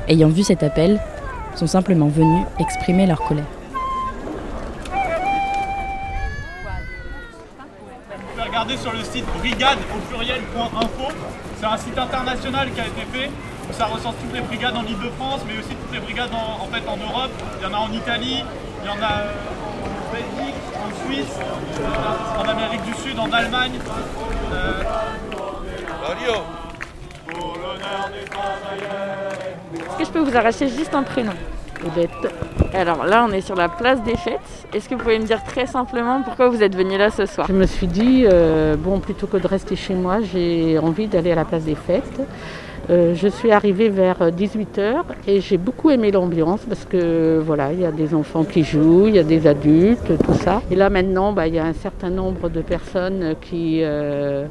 ayant 0.06 0.28
vu 0.28 0.42
cet 0.42 0.62
appel, 0.62 1.00
sont 1.54 1.66
simplement 1.66 2.08
venus 2.08 2.44
exprimer 2.58 3.06
leur 3.06 3.22
colère. 3.22 3.46
Vous 8.36 8.76
sur 8.82 8.92
le 8.92 9.02
site 9.02 9.24
brigade. 9.38 9.78
C'est 11.58 11.66
un 11.66 11.76
site 11.78 11.98
international 11.98 12.70
qui 12.70 12.80
a 12.80 12.86
été 12.86 13.00
fait 13.10 13.30
ça 13.72 13.87
recense 13.87 14.14
toutes 14.20 14.33
les 14.35 14.40
brigades 14.40 14.77
en 14.77 14.83
Ile-de-France, 14.83 15.40
mais 15.46 15.59
aussi 15.59 15.74
toutes 15.74 15.92
les 15.92 16.00
brigades 16.00 16.31
en, 16.33 16.64
en, 16.64 16.68
fait, 16.68 16.87
en 16.88 16.96
Europe. 16.96 17.31
Il 17.59 17.62
y 17.62 17.66
en 17.66 17.74
a 17.74 17.79
en 17.79 17.92
Italie, 17.92 18.44
il 18.83 18.87
y 18.87 18.90
en 18.90 19.03
a 19.03 19.24
en 19.85 20.12
Belgique, 20.12 20.55
en 20.74 21.07
Suisse, 21.07 21.38
euh, 21.38 22.40
en 22.40 22.48
Amérique 22.48 22.83
du 22.83 22.94
Sud, 22.94 23.18
en 23.18 23.31
Allemagne. 23.33 23.79
Euh... 24.53 24.83
Est-ce 29.74 29.98
que 29.98 30.05
je 30.05 30.11
peux 30.11 30.18
vous 30.20 30.37
arracher 30.37 30.68
juste 30.68 30.94
un 30.94 31.03
prénom 31.03 31.33
alors 32.72 33.05
là, 33.05 33.27
on 33.29 33.33
est 33.33 33.40
sur 33.42 33.57
la 33.57 33.68
place 33.68 34.03
des 34.03 34.16
fêtes. 34.16 34.40
Est-ce 34.72 34.88
que 34.88 34.94
vous 34.94 35.03
pouvez 35.03 35.18
me 35.18 35.27
dire 35.27 35.44
très 35.44 35.66
simplement 35.66 36.22
pourquoi 36.22 36.48
vous 36.48 36.62
êtes 36.62 36.74
venu 36.74 36.96
là 36.96 37.11
ce 37.11 37.27
soir 37.27 37.46
Je 37.46 37.53
me 37.53 37.66
suis 37.66 37.87
dit, 37.87 38.24
euh, 38.27 38.74
bon, 38.77 39.00
plutôt 39.00 39.27
que 39.27 39.37
de 39.37 39.46
rester 39.46 39.77
chez 39.77 39.94
moi, 39.94 40.18
j'ai 40.22 40.79
envie 40.79 41.07
d'aller 41.07 41.33
à 41.33 41.35
la 41.35 41.44
place 41.44 41.64
des 41.64 41.74
fêtes. 41.74 42.20
Euh, 42.90 43.14
je 43.14 43.28
suis 43.28 43.50
arrivée 43.50 43.88
vers 43.88 44.30
18h 44.30 45.02
et 45.26 45.40
j'ai 45.40 45.56
beaucoup 45.56 45.90
aimé 45.90 46.10
l'ambiance 46.10 46.60
parce 46.68 46.84
que 46.84 47.42
voilà, 47.44 47.72
il 47.72 47.80
y 47.80 47.86
a 47.86 47.92
des 47.92 48.14
enfants 48.14 48.44
qui 48.44 48.62
jouent, 48.62 49.06
il 49.08 49.14
y 49.14 49.18
a 49.18 49.24
des 49.24 49.46
adultes, 49.46 50.12
tout 50.24 50.34
ça. 50.34 50.60
Et 50.70 50.76
là 50.76 50.90
maintenant, 50.90 51.32
bah, 51.32 51.46
il 51.46 51.54
y 51.54 51.58
a 51.58 51.64
un 51.64 51.72
certain 51.72 52.10
nombre 52.10 52.48
de 52.48 52.60
personnes 52.60 53.36
qui... 53.40 53.80
Euh, 53.82 54.46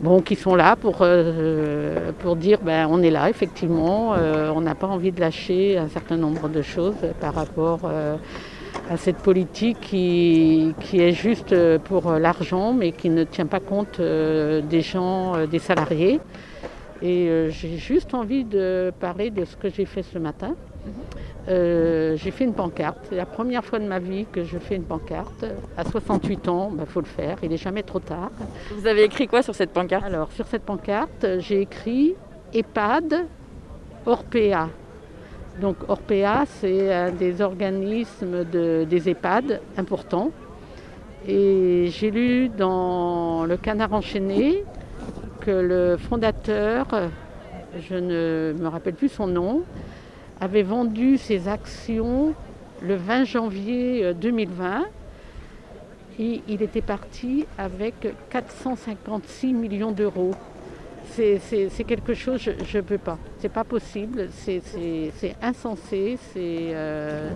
bon, 0.00 0.20
qui 0.20 0.36
sont 0.36 0.54
là 0.54 0.76
pour, 0.76 0.98
euh, 1.00 2.12
pour 2.20 2.36
dire 2.36 2.58
ben, 2.62 2.86
on 2.90 3.02
est 3.02 3.10
là, 3.10 3.30
effectivement, 3.30 4.14
euh, 4.14 4.52
on 4.54 4.60
n'a 4.60 4.74
pas 4.74 4.86
envie 4.86 5.12
de 5.12 5.20
lâcher 5.20 5.78
un 5.78 5.88
certain 5.88 6.16
nombre 6.16 6.48
de 6.48 6.62
choses 6.62 6.94
par 7.20 7.34
rapport 7.34 7.80
euh, 7.84 8.16
à 8.90 8.96
cette 8.96 9.16
politique 9.16 9.78
qui, 9.80 10.74
qui 10.80 11.00
est 11.00 11.12
juste 11.12 11.54
pour 11.84 12.12
l'argent, 12.12 12.72
mais 12.72 12.92
qui 12.92 13.08
ne 13.08 13.24
tient 13.24 13.46
pas 13.46 13.60
compte 13.60 14.00
des 14.00 14.80
gens, 14.82 15.46
des 15.46 15.58
salariés. 15.58 16.20
Et 17.02 17.48
j'ai 17.50 17.76
juste 17.76 18.14
envie 18.14 18.44
de 18.44 18.92
parler 19.00 19.30
de 19.30 19.44
ce 19.44 19.56
que 19.56 19.68
j'ai 19.68 19.84
fait 19.84 20.02
ce 20.02 20.18
matin. 20.18 20.54
Euh, 21.48 22.16
j'ai 22.16 22.30
fait 22.30 22.44
une 22.44 22.54
pancarte. 22.54 22.98
C'est 23.08 23.16
la 23.16 23.26
première 23.26 23.64
fois 23.64 23.78
de 23.78 23.84
ma 23.84 23.98
vie 23.98 24.26
que 24.30 24.44
je 24.44 24.58
fais 24.58 24.76
une 24.76 24.84
pancarte. 24.84 25.44
À 25.76 25.84
68 25.84 26.48
ans, 26.48 26.68
il 26.72 26.78
bah, 26.78 26.84
faut 26.86 27.00
le 27.00 27.06
faire. 27.06 27.36
Il 27.42 27.50
n'est 27.50 27.58
jamais 27.58 27.82
trop 27.82 28.00
tard. 28.00 28.30
Vous 28.74 28.86
avez 28.86 29.04
écrit 29.04 29.26
quoi 29.26 29.42
sur 29.42 29.54
cette 29.54 29.70
pancarte? 29.70 30.04
Alors, 30.04 30.32
sur 30.32 30.46
cette 30.46 30.62
pancarte, 30.62 31.26
j'ai 31.38 31.60
écrit 31.60 32.14
EHPAD 32.54 33.26
Orpea. 34.06 34.68
Donc, 35.60 35.76
Orpea, 35.88 36.46
c'est 36.46 36.92
un 36.92 37.10
des 37.10 37.42
organismes 37.42 38.44
de, 38.44 38.86
des 38.88 39.08
EHPAD 39.10 39.60
importants. 39.76 40.30
Et 41.26 41.88
j'ai 41.90 42.10
lu 42.10 42.48
dans 42.48 43.44
Le 43.44 43.56
Canard 43.56 43.92
enchaîné 43.92 44.64
le 45.46 45.96
fondateur, 45.96 46.86
je 47.78 47.94
ne 47.94 48.54
me 48.58 48.68
rappelle 48.68 48.94
plus 48.94 49.08
son 49.08 49.26
nom, 49.26 49.62
avait 50.40 50.62
vendu 50.62 51.16
ses 51.18 51.48
actions 51.48 52.34
le 52.82 52.96
20 52.96 53.24
janvier 53.24 54.14
2020 54.14 54.80
euh, 54.80 54.82
et 56.18 56.42
il 56.48 56.62
était 56.62 56.82
parti 56.82 57.46
avec 57.58 57.94
456 58.30 59.52
millions 59.52 59.92
d'euros. 59.92 60.32
C'est 61.10 61.84
quelque 61.86 62.14
chose, 62.14 62.40
je 62.40 62.76
ne 62.78 62.82
peux 62.82 62.98
pas. 62.98 63.18
C'est 63.38 63.48
pas 63.48 63.64
possible, 63.64 64.28
c'est 64.32 64.62
insensé, 65.42 66.18
euh, 66.36 67.30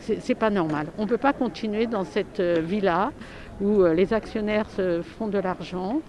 c'est 0.00 0.34
pas 0.34 0.50
normal. 0.50 0.88
On 0.98 1.02
ne 1.02 1.08
peut 1.08 1.16
pas 1.16 1.32
continuer 1.32 1.86
dans 1.86 2.04
cette 2.04 2.40
euh, 2.40 2.60
vie-là 2.60 3.12
où 3.60 3.84
les 3.84 4.12
actionnaires 4.12 4.68
se 4.68 5.00
font 5.00 5.28
de 5.28 5.38
l'argent 5.38 6.02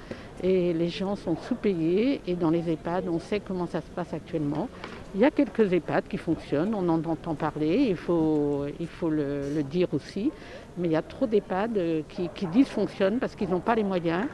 et 0.43 0.73
les 0.73 0.89
gens 0.89 1.15
sont 1.15 1.35
sous-payés. 1.35 2.21
Et 2.27 2.35
dans 2.35 2.49
les 2.49 2.69
EHPAD, 2.69 3.07
on 3.07 3.19
sait 3.19 3.39
comment 3.39 3.67
ça 3.67 3.81
se 3.81 3.89
passe 3.89 4.13
actuellement. 4.13 4.69
Il 5.15 5.21
y 5.21 5.25
a 5.25 5.31
quelques 5.31 5.71
EHPAD 5.71 6.07
qui 6.07 6.17
fonctionnent, 6.17 6.75
on 6.75 6.87
en 6.89 7.03
entend 7.03 7.35
parler, 7.35 7.87
il 7.89 7.95
faut, 7.95 8.65
il 8.79 8.87
faut 8.87 9.09
le, 9.09 9.63
dire 9.63 9.87
aussi. 9.93 10.31
Mais 10.77 10.89
il 10.89 10.91
y 10.91 10.95
a 10.97 11.01
trop 11.01 11.25
d'EHPAD 11.25 11.77
euh, 11.77 12.01
qui, 12.07 12.47
dysfonctionnent 12.47 13.19
parce 13.19 13.35
qu'ils 13.35 13.49
n'ont 13.49 13.59
pas 13.59 13.75
les 13.75 13.83
moyens. 13.83 14.25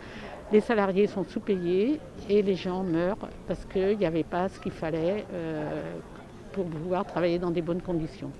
Les 0.51 0.59
salariés 0.59 1.07
sont 1.07 1.23
sous-payés 1.23 1.99
et 2.29 2.41
les 2.41 2.55
gens 2.55 2.83
meurent 2.83 3.29
parce 3.47 3.65
qu'il 3.65 3.97
n'y 3.97 4.05
avait 4.05 4.23
pas 4.23 4.49
ce 4.49 4.59
qu'il 4.59 4.71
fallait 4.71 5.25
euh, 5.33 5.93
pour 6.51 6.65
pouvoir 6.65 7.05
travailler 7.05 7.39
dans 7.39 7.49
des 7.51 7.61
bonnes 7.61 7.81
conditions. 7.81 8.31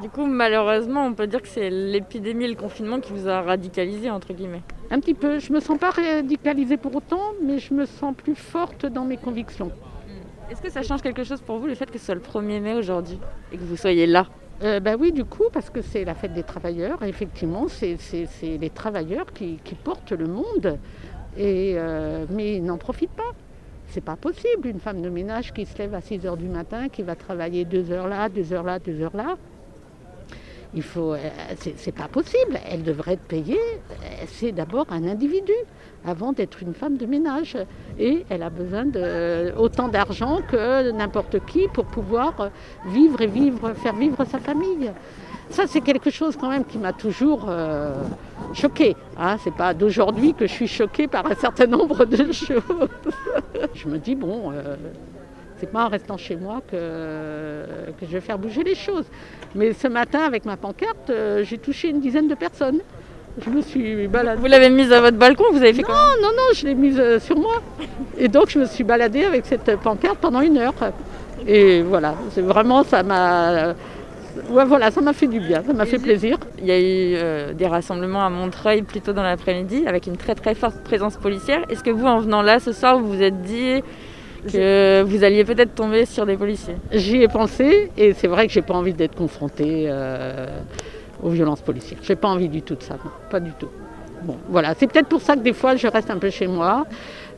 Du 0.00 0.08
coup, 0.08 0.24
malheureusement, 0.26 1.04
on 1.04 1.12
peut 1.12 1.26
dire 1.26 1.42
que 1.42 1.48
c'est 1.48 1.68
l'épidémie, 1.68 2.48
le 2.48 2.54
confinement 2.54 2.98
qui 3.00 3.12
vous 3.12 3.28
a 3.28 3.42
radicalisé, 3.42 4.10
entre 4.10 4.32
guillemets. 4.32 4.62
Un 4.90 5.00
petit 5.00 5.14
peu. 5.14 5.38
Je 5.38 5.50
ne 5.50 5.56
me 5.56 5.60
sens 5.60 5.78
pas 5.78 5.90
radicalisée 5.90 6.76
pour 6.76 6.96
autant, 6.96 7.32
mais 7.42 7.58
je 7.58 7.74
me 7.74 7.84
sens 7.84 8.14
plus 8.16 8.34
forte 8.34 8.86
dans 8.86 9.04
mes 9.04 9.18
convictions. 9.18 9.70
Est-ce 10.50 10.62
que 10.62 10.70
ça 10.70 10.82
change 10.82 11.02
quelque 11.02 11.24
chose 11.24 11.40
pour 11.40 11.58
vous 11.58 11.66
le 11.66 11.74
fait 11.74 11.90
que 11.90 11.98
ce 11.98 12.06
soit 12.06 12.14
le 12.14 12.20
1er 12.20 12.60
mai 12.60 12.74
aujourd'hui 12.74 13.18
et 13.52 13.56
que 13.56 13.62
vous 13.62 13.76
soyez 13.76 14.06
là? 14.06 14.26
Euh, 14.62 14.80
bah 14.80 14.96
oui, 14.98 15.12
du 15.12 15.24
coup, 15.24 15.44
parce 15.52 15.70
que 15.70 15.82
c'est 15.82 16.04
la 16.04 16.14
fête 16.14 16.34
des 16.34 16.42
travailleurs. 16.42 17.02
effectivement, 17.02 17.66
c'est 17.68 17.98
les 18.42 18.70
travailleurs 18.70 19.32
qui, 19.32 19.58
portent 19.82 20.12
le 20.12 20.26
monde. 20.26 20.78
Et, 21.36 21.74
euh, 21.76 22.26
mais 22.30 22.56
ils 22.56 22.64
n'en 22.64 22.78
profitent 22.78 23.10
pas. 23.16 23.32
C'est 23.88 24.02
pas 24.02 24.16
possible. 24.16 24.68
Une 24.68 24.80
femme 24.80 25.02
de 25.02 25.08
ménage 25.08 25.52
qui 25.52 25.66
se 25.66 25.76
lève 25.78 25.94
à 25.94 26.00
6 26.00 26.26
heures 26.26 26.36
du 26.36 26.48
matin, 26.48 26.88
qui 26.88 27.02
va 27.02 27.14
travailler 27.14 27.64
2 27.64 27.90
heures 27.90 28.08
là, 28.08 28.28
2 28.28 28.52
heures 28.52 28.62
là, 28.62 28.78
2 28.78 29.00
heures 29.02 29.16
là. 29.16 29.36
Il 30.74 30.82
faut, 30.82 31.12
euh, 31.12 31.18
c'est 31.76 31.94
pas 31.94 32.08
possible. 32.08 32.58
Elle 32.68 32.82
devrait 32.82 33.14
être 33.14 33.22
payée. 33.22 33.60
C'est 34.26 34.52
d'abord 34.52 34.86
un 34.90 35.06
individu 35.06 35.52
avant 36.04 36.32
d'être 36.32 36.62
une 36.62 36.74
femme 36.74 36.96
de 36.96 37.06
ménage. 37.06 37.56
Et 37.98 38.24
elle 38.30 38.42
a 38.42 38.50
besoin 38.50 38.86
de 38.86 39.52
autant 39.58 39.88
d'argent 39.88 40.40
que 40.50 40.90
n'importe 40.90 41.44
qui 41.46 41.68
pour 41.68 41.84
pouvoir 41.84 42.50
vivre 42.86 43.20
et 43.20 43.26
vivre, 43.26 43.74
faire 43.74 43.94
vivre 43.94 44.24
sa 44.24 44.38
famille. 44.38 44.90
Ça, 45.52 45.66
c'est 45.66 45.82
quelque 45.82 46.08
chose 46.08 46.34
quand 46.36 46.48
même 46.48 46.64
qui 46.64 46.78
m'a 46.78 46.94
toujours 46.94 47.44
euh, 47.48 47.92
choquée. 48.54 48.96
Hein. 49.18 49.36
C'est 49.44 49.54
pas 49.54 49.74
d'aujourd'hui 49.74 50.32
que 50.32 50.46
je 50.46 50.52
suis 50.52 50.66
choquée 50.66 51.08
par 51.08 51.26
un 51.26 51.34
certain 51.34 51.66
nombre 51.66 52.06
de 52.06 52.32
choses. 52.32 52.62
je 53.74 53.86
me 53.86 53.98
dis, 53.98 54.14
bon, 54.14 54.50
euh, 54.50 54.76
c'est 55.62 55.70
pas 55.70 55.84
en 55.84 55.88
restant 55.88 56.16
chez 56.16 56.34
moi 56.34 56.60
que, 56.68 57.64
que, 58.00 58.04
je 58.04 58.12
vais 58.12 58.20
faire 58.20 58.36
bouger 58.36 58.64
les 58.64 58.74
choses. 58.74 59.04
Mais 59.54 59.72
ce 59.72 59.86
matin, 59.86 60.18
avec 60.26 60.44
ma 60.44 60.56
pancarte, 60.56 61.10
euh, 61.10 61.44
j'ai 61.44 61.56
touché 61.56 61.88
une 61.88 62.00
dizaine 62.00 62.26
de 62.26 62.34
personnes. 62.34 62.80
Je 63.38 63.48
me 63.48 63.62
suis 63.62 64.08
baladée. 64.08 64.40
Vous 64.40 64.48
l'avez 64.48 64.70
mise 64.70 64.92
à 64.92 65.00
votre 65.00 65.16
balcon 65.16 65.44
Vous 65.52 65.62
avez 65.62 65.72
fait 65.72 65.82
Non, 65.82 65.88
non, 66.20 66.30
non, 66.36 66.52
je 66.52 66.66
l'ai 66.66 66.74
mise 66.74 66.98
euh, 66.98 67.20
sur 67.20 67.38
moi. 67.38 67.62
Et 68.18 68.26
donc 68.26 68.50
je 68.50 68.58
me 68.58 68.64
suis 68.64 68.82
baladée 68.82 69.24
avec 69.24 69.46
cette 69.46 69.76
pancarte 69.76 70.18
pendant 70.18 70.40
une 70.40 70.58
heure. 70.58 70.74
Et 71.46 71.82
voilà, 71.82 72.16
c'est 72.32 72.42
vraiment, 72.42 72.82
ça 72.82 73.04
m'a. 73.04 73.74
Ouais, 74.50 74.64
voilà, 74.64 74.90
ça 74.90 75.00
m'a 75.00 75.12
fait 75.12 75.28
du 75.28 75.38
bien, 75.38 75.62
ça 75.64 75.72
m'a 75.74 75.86
fait 75.86 75.98
plaisir. 75.98 76.38
Il 76.58 76.66
y 76.66 76.72
a 76.72 76.80
eu 76.80 77.14
euh, 77.16 77.52
des 77.52 77.68
rassemblements 77.68 78.24
à 78.26 78.30
Montreuil 78.30 78.82
plutôt 78.82 79.12
dans 79.12 79.22
l'après-midi 79.22 79.84
avec 79.86 80.08
une 80.08 80.16
très 80.16 80.34
très 80.34 80.56
forte 80.56 80.78
présence 80.82 81.16
policière. 81.18 81.62
Est-ce 81.70 81.84
que 81.84 81.90
vous, 81.90 82.06
en 82.06 82.18
venant 82.18 82.42
là 82.42 82.58
ce 82.58 82.72
soir, 82.72 82.98
vous 82.98 83.06
vous 83.06 83.22
êtes 83.22 83.42
dit 83.42 83.82
que 84.50 85.02
vous 85.02 85.24
alliez 85.24 85.44
peut-être 85.44 85.74
tomber 85.74 86.06
sur 86.06 86.26
des 86.26 86.36
policiers 86.36 86.76
J'y 86.92 87.22
ai 87.22 87.28
pensé 87.28 87.90
et 87.96 88.12
c'est 88.12 88.28
vrai 88.28 88.46
que 88.46 88.52
j'ai 88.52 88.62
pas 88.62 88.74
envie 88.74 88.94
d'être 88.94 89.14
confrontée. 89.14 89.86
Euh, 89.88 90.46
aux 91.22 91.30
violences 91.30 91.60
policières. 91.60 92.00
J'ai 92.02 92.16
pas 92.16 92.28
envie 92.28 92.48
du 92.48 92.62
tout 92.62 92.74
de 92.74 92.82
ça, 92.82 92.96
pas 93.30 93.40
du 93.40 93.52
tout. 93.52 93.68
Bon, 94.22 94.36
voilà, 94.48 94.74
c'est 94.76 94.86
peut-être 94.86 95.08
pour 95.08 95.20
ça 95.20 95.34
que 95.34 95.40
des 95.40 95.52
fois 95.52 95.76
je 95.76 95.86
reste 95.86 96.10
un 96.10 96.18
peu 96.18 96.30
chez 96.30 96.46
moi. 96.46 96.84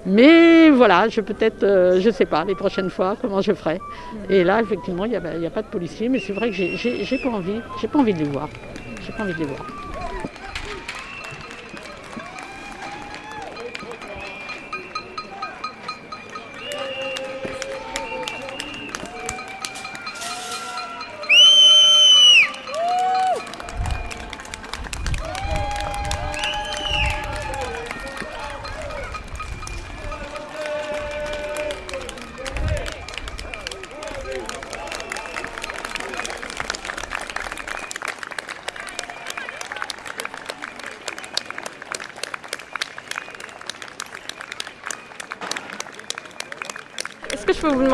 Mais 0.06 0.68
voilà, 0.68 1.08
je 1.08 1.22
peut-être, 1.22 1.62
euh, 1.62 1.98
je 1.98 2.10
sais 2.10 2.26
pas, 2.26 2.44
les 2.44 2.54
prochaines 2.54 2.90
fois, 2.90 3.16
comment 3.18 3.40
je 3.40 3.52
ferai. 3.54 3.80
Et 4.28 4.44
là, 4.44 4.60
effectivement, 4.60 5.06
il 5.06 5.12
n'y 5.12 5.46
a, 5.46 5.50
pas 5.50 5.62
de 5.62 5.68
policiers, 5.68 6.10
mais 6.10 6.18
c'est 6.18 6.34
vrai 6.34 6.50
que 6.50 6.54
j'ai 6.54 7.18
pas 7.22 7.30
envie, 7.30 7.60
j'ai 7.80 7.88
pas 7.88 7.98
envie 7.98 8.12
de 8.12 8.18
les 8.18 8.24
voir. 8.28 8.50
J'ai 9.00 9.12
pas 9.12 9.22
envie 9.22 9.32
de 9.32 9.38
les 9.38 9.46
voir. 9.46 9.66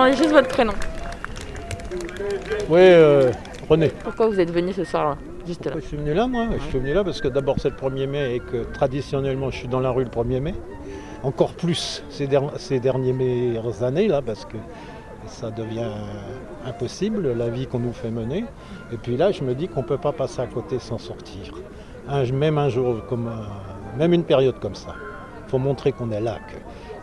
Juste 0.08 0.30
votre 0.30 0.48
prénom 0.48 0.72
Oui, 2.68 2.80
euh, 2.80 3.30
René. 3.68 3.88
Pourquoi 4.02 4.28
vous 4.28 4.40
êtes 4.40 4.50
venu 4.50 4.72
ce 4.72 4.84
soir-là 4.84 5.16
Juste 5.46 5.64
là. 5.66 5.72
Je 5.76 5.80
suis 5.80 5.96
venu 5.96 6.14
là, 6.14 6.26
moi. 6.26 6.46
Je 6.58 6.62
suis 6.64 6.78
venu 6.78 6.92
là 6.92 7.04
parce 7.04 7.20
que 7.20 7.28
d'abord 7.28 7.56
c'est 7.58 7.70
le 7.70 7.76
1er 7.76 8.06
mai 8.06 8.34
et 8.36 8.40
que 8.40 8.64
traditionnellement 8.72 9.50
je 9.50 9.58
suis 9.58 9.68
dans 9.68 9.80
la 9.80 9.90
rue 9.90 10.04
le 10.04 10.10
1er 10.10 10.40
mai. 10.40 10.54
Encore 11.22 11.52
plus 11.52 12.02
ces, 12.08 12.26
dernières 12.26 13.82
années, 13.82 14.08
là, 14.08 14.22
parce 14.22 14.46
que 14.46 14.56
Ça 15.26 15.50
devient 15.50 15.92
impossible, 16.66 17.34
la 17.36 17.50
vie 17.50 17.66
qu'on 17.66 17.78
nous 17.78 17.92
fait 17.92 18.10
mener. 18.10 18.46
Et 18.90 18.96
puis 18.96 19.18
là, 19.18 19.30
je 19.30 19.44
me 19.44 19.54
dis 19.54 19.68
qu'on 19.68 19.82
ne 19.82 19.86
peut 19.86 19.98
pas 19.98 20.12
passer 20.12 20.40
à 20.40 20.46
côté 20.46 20.78
sans 20.78 20.98
sortir. 20.98 21.52
même 22.32 22.56
un 22.56 22.70
jour, 22.70 23.04
comme, 23.06 23.30
même 23.98 24.14
une 24.14 24.24
période 24.24 24.58
comme 24.60 24.74
ça. 24.74 24.94
Il 25.46 25.50
faut 25.50 25.58
montrer 25.58 25.92
qu'on 25.92 26.10
est 26.10 26.22
là, 26.22 26.38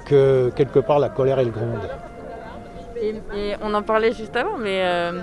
que, 0.07 0.51
quelque 0.55 0.79
part 0.79 0.97
la 0.97 1.09
colère, 1.09 1.37
elle 1.37 1.51
gronde. 1.51 1.87
Et, 3.01 3.55
on 3.61 3.73
en 3.73 3.81
parlait 3.81 4.11
juste 4.13 4.35
avant, 4.35 4.57
mais 4.57 4.81
euh, 4.83 5.19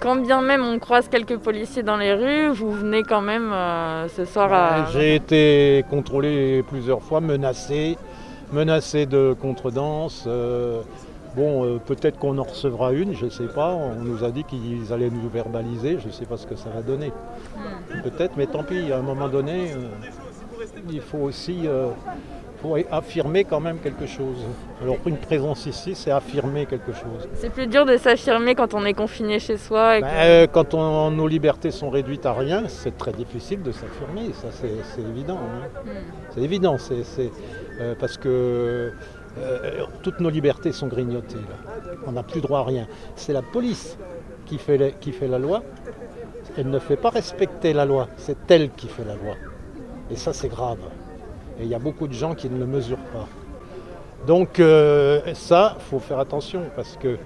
quand 0.00 0.16
bien 0.16 0.40
même 0.40 0.64
on 0.64 0.78
croise 0.78 1.08
quelques 1.08 1.38
policiers 1.38 1.82
dans 1.82 1.96
les 1.96 2.12
rues, 2.12 2.48
vous 2.48 2.70
venez 2.70 3.02
quand 3.02 3.20
même 3.20 3.52
euh, 3.52 4.08
ce 4.08 4.24
soir 4.24 4.52
à... 4.52 4.86
J'ai 4.92 5.16
été 5.16 5.84
contrôlé 5.90 6.62
plusieurs 6.68 7.02
fois, 7.02 7.20
menacé, 7.20 7.96
menacé 8.52 9.06
de 9.06 9.34
contredanse. 9.40 10.24
Euh, 10.26 10.80
bon, 11.34 11.78
peut-être 11.86 12.18
qu'on 12.18 12.38
en 12.38 12.44
recevra 12.44 12.92
une, 12.92 13.14
je 13.14 13.26
ne 13.26 13.30
sais 13.30 13.48
pas. 13.48 13.72
On 13.74 14.02
nous 14.02 14.24
a 14.24 14.30
dit 14.30 14.44
qu'ils 14.44 14.92
allaient 14.92 15.10
nous 15.10 15.28
verbaliser, 15.28 15.98
je 16.00 16.08
ne 16.08 16.12
sais 16.12 16.26
pas 16.26 16.36
ce 16.36 16.46
que 16.46 16.56
ça 16.56 16.70
va 16.70 16.82
donner. 16.82 17.12
Hmm. 17.56 18.02
Peut-être, 18.02 18.36
mais 18.36 18.46
tant 18.46 18.62
pis, 18.62 18.92
à 18.92 18.98
un 18.98 19.02
moment 19.02 19.28
donné, 19.28 19.72
il 20.90 21.00
faut 21.00 21.18
aussi 21.18 21.66
affirmer 22.90 23.44
quand 23.44 23.60
même 23.60 23.78
quelque 23.78 24.06
chose. 24.06 24.38
Alors 24.82 24.96
une 25.06 25.16
présence 25.16 25.66
ici, 25.66 25.94
c'est 25.94 26.10
affirmer 26.10 26.66
quelque 26.66 26.92
chose. 26.92 27.28
C'est 27.34 27.50
plus 27.50 27.66
dur 27.66 27.86
de 27.86 27.96
s'affirmer 27.96 28.54
quand 28.54 28.74
on 28.74 28.84
est 28.84 28.94
confiné 28.94 29.38
chez 29.38 29.56
soi. 29.56 30.00
Ben, 30.00 30.06
euh, 30.06 30.46
quand 30.46 30.74
nos 30.74 31.28
libertés 31.28 31.70
sont 31.70 31.90
réduites 31.90 32.26
à 32.26 32.32
rien, 32.32 32.64
c'est 32.68 32.96
très 32.96 33.12
difficile 33.12 33.62
de 33.62 33.72
s'affirmer, 33.72 34.32
ça 34.32 34.48
c'est 34.50 35.02
évident. 35.02 35.38
Hein. 35.38 35.68
Hmm. 35.84 35.90
C'est 36.34 36.40
évident, 36.40 36.76
c'est 36.78 37.30
euh, 37.80 37.94
parce 37.98 38.16
que 38.16 38.92
euh, 39.38 39.84
toutes 40.02 40.20
nos 40.20 40.30
libertés 40.30 40.72
sont 40.72 40.86
grignotées. 40.86 41.36
On 42.06 42.12
n'a 42.12 42.22
plus 42.22 42.40
droit 42.40 42.60
à 42.60 42.64
rien. 42.64 42.86
C'est 43.16 43.32
la 43.32 43.42
police 43.42 43.98
qui 44.46 44.58
fait, 44.58 44.94
qui 45.00 45.12
fait 45.12 45.28
la 45.28 45.38
loi. 45.38 45.62
Elle 46.56 46.70
ne 46.70 46.78
fait 46.78 46.96
pas 46.96 47.10
respecter 47.10 47.72
la 47.74 47.84
loi, 47.84 48.08
c'est 48.16 48.50
elle 48.50 48.70
qui 48.70 48.88
fait 48.88 49.04
la 49.04 49.14
loi. 49.14 49.34
Et 50.10 50.16
ça 50.16 50.32
c'est 50.32 50.48
grave. 50.48 50.78
Et 51.58 51.64
il 51.64 51.68
y 51.68 51.74
a 51.74 51.78
beaucoup 51.78 52.06
de 52.06 52.12
gens 52.12 52.34
qui 52.34 52.48
ne 52.50 52.58
le 52.58 52.66
mesurent 52.66 52.98
pas. 53.12 53.26
Donc 54.26 54.60
euh, 54.60 55.20
ça, 55.34 55.76
il 55.78 55.82
faut 55.82 55.98
faire 55.98 56.18
attention 56.18 56.62
parce 56.74 56.96
que 56.96 57.16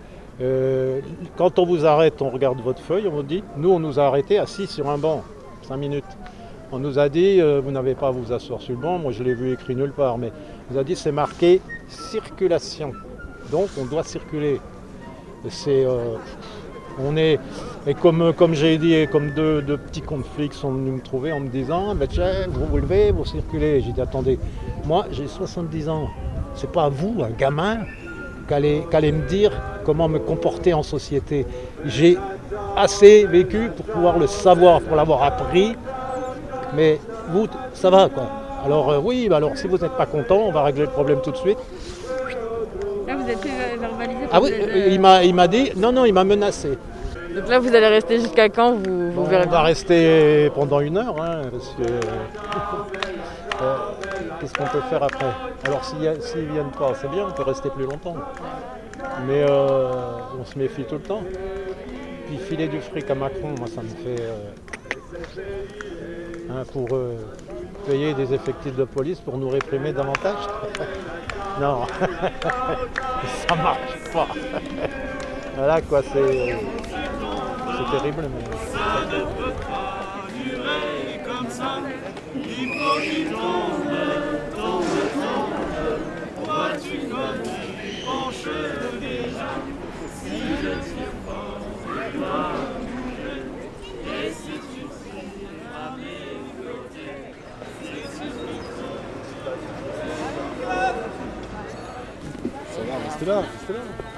euh, 0.41 1.01
quand 1.37 1.59
on 1.59 1.67
vous 1.67 1.85
arrête, 1.87 2.21
on 2.23 2.31
regarde 2.31 2.61
votre 2.61 2.83
feuille, 2.83 3.07
on 3.09 3.11
vous 3.11 3.23
dit, 3.23 3.43
nous 3.57 3.71
on 3.71 3.79
nous 3.79 3.99
a 3.99 4.05
arrêtés 4.05 4.39
assis 4.39 4.67
sur 4.67 4.89
un 4.89 4.99
banc, 4.99 5.23
5 5.63 5.77
minutes. 5.77 6.05
On 6.73 6.79
nous 6.79 6.99
a 6.99 7.09
dit, 7.09 7.41
euh, 7.41 7.61
vous 7.61 7.73
n'avez 7.73 7.95
pas 7.95 8.09
à 8.09 8.11
vous 8.11 8.33
asseoir 8.33 8.61
sur 8.61 8.75
le 8.75 8.81
banc, 8.81 8.99
moi 8.99 9.13
je 9.13 9.23
l'ai 9.23 9.35
vu 9.35 9.53
écrit 9.53 9.75
nulle 9.75 9.93
part, 9.93 10.19
mais 10.19 10.31
on 10.71 10.75
nous 10.75 10.81
a 10.81 10.85
dit 10.85 10.95
c'est 10.95 11.13
marqué 11.13 11.61
circulation. 11.89 12.93
Donc 13.51 13.69
on 13.81 13.87
doit 13.87 14.05
circuler. 14.05 14.61
C'est 15.49 15.87
on 17.05 17.17
est, 17.17 17.39
et 17.87 17.95
comme, 17.95 18.33
comme 18.35 18.55
j'ai 18.55 18.79
dit, 18.79 19.07
comme 19.11 19.31
deux, 19.31 19.63
petits 19.63 20.03
conflits 20.03 20.51
sont 20.53 20.73
venus 20.73 20.95
me 20.95 21.01
trouver 21.01 21.33
en 21.33 21.41
me 21.41 21.49
disant 21.49 21.95
ben 21.95 22.09
vous 22.51 22.67
vous 22.67 22.77
levez, 22.77 23.11
vous 23.13 23.25
circulez. 23.25 23.81
J'ai 23.81 23.93
dit 23.93 24.01
attendez, 24.01 24.39
moi 24.87 25.07
j'ai 25.11 25.27
70 25.27 25.89
ans, 25.89 26.09
c'est 26.55 26.71
pas 26.71 26.89
vous, 26.89 27.23
un 27.23 27.31
gamin, 27.31 27.79
qu'allez 28.49 28.83
allez 28.93 29.13
me 29.13 29.27
dire 29.27 29.53
comment 29.85 30.09
me 30.09 30.19
comporter 30.19 30.75
en 30.75 30.83
société. 30.83 31.47
J'ai 31.85 32.19
assez 32.77 33.25
vécu 33.25 33.71
pour 33.77 33.87
pouvoir 33.87 34.19
le 34.19 34.27
savoir, 34.27 34.81
pour 34.81 34.97
l'avoir 34.97 35.23
appris, 35.23 35.75
mais 36.75 36.99
vous, 37.31 37.47
ça 37.73 37.91
va 37.91 38.09
quoi. 38.09 38.25
Alors 38.65 38.91
euh, 38.91 39.01
oui, 39.03 39.29
bah 39.29 39.37
alors 39.37 39.57
si 39.57 39.67
vous 39.67 39.79
n'êtes 39.79 39.97
pas 39.97 40.07
content, 40.07 40.39
on 40.39 40.53
va 40.53 40.65
régler 40.65 40.83
le 40.83 40.91
problème 40.91 41.21
tout 41.23 41.31
de 41.31 41.37
suite. 41.37 41.59
Là 43.07 43.17
vous 43.17 43.29
êtes 43.29 43.43
verbalisé 43.81 44.21
Ah 44.31 44.41
oui, 44.41 44.53
il 45.25 45.35
m'a 45.35 45.49
dit, 45.49 45.71
non, 45.77 45.93
non, 45.93 46.05
il 46.05 46.13
m'a 46.13 46.25
menacé. 46.25 46.77
Donc 47.35 47.49
là, 47.49 47.59
vous 47.59 47.75
allez 47.75 47.87
rester 47.87 48.19
jusqu'à 48.21 48.49
quand 48.49 48.73
vous, 48.73 49.13
vous 49.13 49.25
verrez 49.25 49.47
On 49.47 49.51
va 49.51 49.63
rester 49.63 50.51
pendant 50.55 50.81
une 50.81 50.97
heure, 50.99 51.21
hein, 51.23 51.43
parce 51.51 51.69
que 51.69 51.83
euh, 53.63 53.77
qu'est-ce 54.41 54.55
qu'on 54.55 54.67
peut 54.67 54.81
faire 54.89 55.03
après? 55.03 55.27
Alors 55.65 55.85
s'ils 55.85 56.01
ne 56.01 56.53
viennent 56.53 56.73
pas, 56.77 56.93
c'est 57.01 57.11
bien, 57.11 57.27
on 57.29 57.33
peut 57.33 57.43
rester 57.43 57.69
plus 57.71 57.85
longtemps. 57.85 58.17
Mais 59.27 59.45
euh, 59.49 59.91
on 60.41 60.45
se 60.45 60.59
méfie 60.59 60.85
tout 60.85 60.97
le 60.97 61.03
temps. 61.03 61.23
Puis 62.27 62.39
filer 62.39 62.69
du 62.69 62.81
fric 62.81 63.09
à 63.11 63.15
Macron, 63.15 63.55
moi 63.59 63.69
ça 63.69 63.83
me 63.83 63.89
fait 63.89 64.23
euh, 64.23 64.51
hein, 66.51 66.65
pour 66.73 66.89
payer 67.87 68.15
des 68.15 68.35
effectifs 68.35 68.77
de 68.77 68.85
police 68.85 69.21
pour 69.21 69.39
nous 69.39 69.49
réprimer 69.49 69.93
davantage. 69.93 70.49
non, 71.61 71.83
ça 73.49 73.55
marche 73.55 74.13
pas. 74.13 74.27
voilà 75.57 75.81
quoi, 75.83 76.03
c'est 76.13 76.57
c'est 77.81 77.99
terrible. 77.99 78.23
Ça 78.73 79.07
ne 79.07 79.21
peut 79.21 79.57
pas 79.61 80.27
durer 80.35 81.21
comme 81.25 81.49
ça. 81.51 81.79
Il 82.35 82.43
faut 82.43 83.01
qu'il 83.01 83.31
tombe, 83.31 83.95
tombe, 84.55 84.85
tombe. 85.15 85.59
Vois-tu 86.45 86.95
comme 87.09 87.43
tu 87.43 87.51
penches 88.05 88.49
déjà 89.01 89.51
Si 90.15 90.37
je 90.63 90.73
tire 90.89 91.15
bouger. 92.91 93.41
Et 94.07 94.31
si 94.31 94.55
tu 94.61 94.83
à 95.73 95.91
restez 103.05 103.25
là, 103.27 103.35
là. 103.35 104.10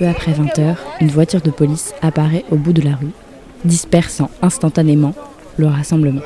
Peu 0.00 0.08
après 0.08 0.32
20h, 0.32 0.78
une 1.02 1.08
voiture 1.08 1.42
de 1.42 1.50
police 1.50 1.94
apparaît 2.00 2.46
au 2.50 2.56
bout 2.56 2.72
de 2.72 2.80
la 2.80 2.96
rue, 2.96 3.12
dispersant 3.66 4.30
instantanément 4.40 5.12
le 5.58 5.66
rassemblement. 5.66 6.22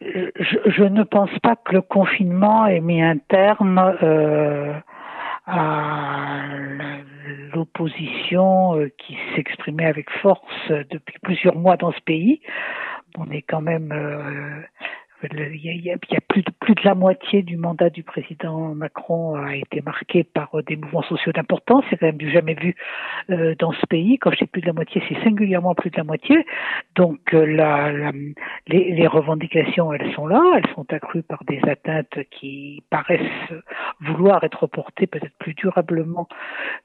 Je, 0.00 0.82
ne 0.82 1.04
pense 1.04 1.30
pas 1.40 1.54
que 1.54 1.74
le 1.74 1.82
confinement 1.82 2.66
ait 2.66 2.80
mis 2.80 3.00
un 3.00 3.18
terme 3.18 3.78
euh, 4.02 4.72
à 5.46 6.40
l'opposition 7.54 8.76
euh, 8.76 8.88
qui 8.98 9.16
s'exprimait 9.36 9.86
avec 9.86 10.10
force 10.20 10.42
depuis 10.68 11.20
plusieurs 11.22 11.54
mois 11.54 11.76
dans 11.76 11.92
ce 11.92 12.00
pays 12.00 12.40
on 13.18 13.30
est 13.30 13.42
quand 13.42 13.60
même 13.60 13.92
euh, 13.92 14.62
il 15.24 15.80
y 15.84 15.90
a, 15.90 15.96
plus, 16.28 16.42
de, 16.42 16.51
plus 16.62 16.76
de 16.76 16.82
la 16.84 16.94
moitié 16.94 17.42
du 17.42 17.56
mandat 17.56 17.90
du 17.90 18.04
président 18.04 18.72
Macron 18.76 19.34
a 19.34 19.56
été 19.56 19.82
marqué 19.82 20.22
par 20.22 20.48
euh, 20.54 20.62
des 20.62 20.76
mouvements 20.76 21.02
sociaux 21.02 21.32
d'importance. 21.32 21.84
C'est 21.90 21.96
quand 21.96 22.06
même 22.06 22.16
du 22.16 22.30
jamais 22.30 22.54
vu 22.54 22.76
euh, 23.30 23.56
dans 23.58 23.72
ce 23.72 23.84
pays. 23.86 24.16
Quand 24.18 24.30
je 24.30 24.38
dis 24.38 24.46
plus 24.46 24.60
de 24.60 24.68
la 24.68 24.72
moitié, 24.72 25.02
c'est 25.08 25.20
singulièrement 25.24 25.74
plus 25.74 25.90
de 25.90 25.96
la 25.96 26.04
moitié. 26.04 26.46
Donc 26.94 27.18
euh, 27.34 28.12
les, 28.68 29.06
revendications, 29.08 29.92
elles 29.92 30.12
sont 30.14 30.28
là. 30.28 30.40
Elles 30.56 30.70
sont 30.76 30.86
accrues 30.92 31.24
par 31.24 31.42
des 31.44 31.60
atteintes 31.68 32.18
qui 32.30 32.84
paraissent 32.90 33.20
vouloir 34.00 34.44
être 34.44 34.68
portées 34.68 35.08
peut-être 35.08 35.36
plus 35.38 35.54
durablement 35.54 36.28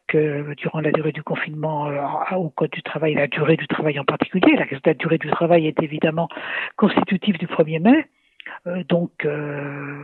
que 0.07 0.55
durant 0.55 0.79
la 0.79 0.91
durée 0.91 1.11
du 1.11 1.21
confinement 1.21 1.87
au 2.35 2.49
code 2.49 2.71
du 2.71 2.81
travail, 2.81 3.13
la 3.13 3.27
durée 3.27 3.57
du 3.57 3.67
travail 3.67 3.99
en 3.99 4.05
particulier. 4.05 4.55
La 4.55 4.65
la 4.85 4.93
durée 4.95 5.19
du 5.19 5.29
travail 5.29 5.67
est 5.67 5.83
évidemment 5.83 6.29
constitutive 6.77 7.37
du 7.37 7.45
1er 7.45 7.79
mai. 7.79 8.07
Euh, 8.65 8.83
donc, 8.89 9.25
euh, 9.25 10.03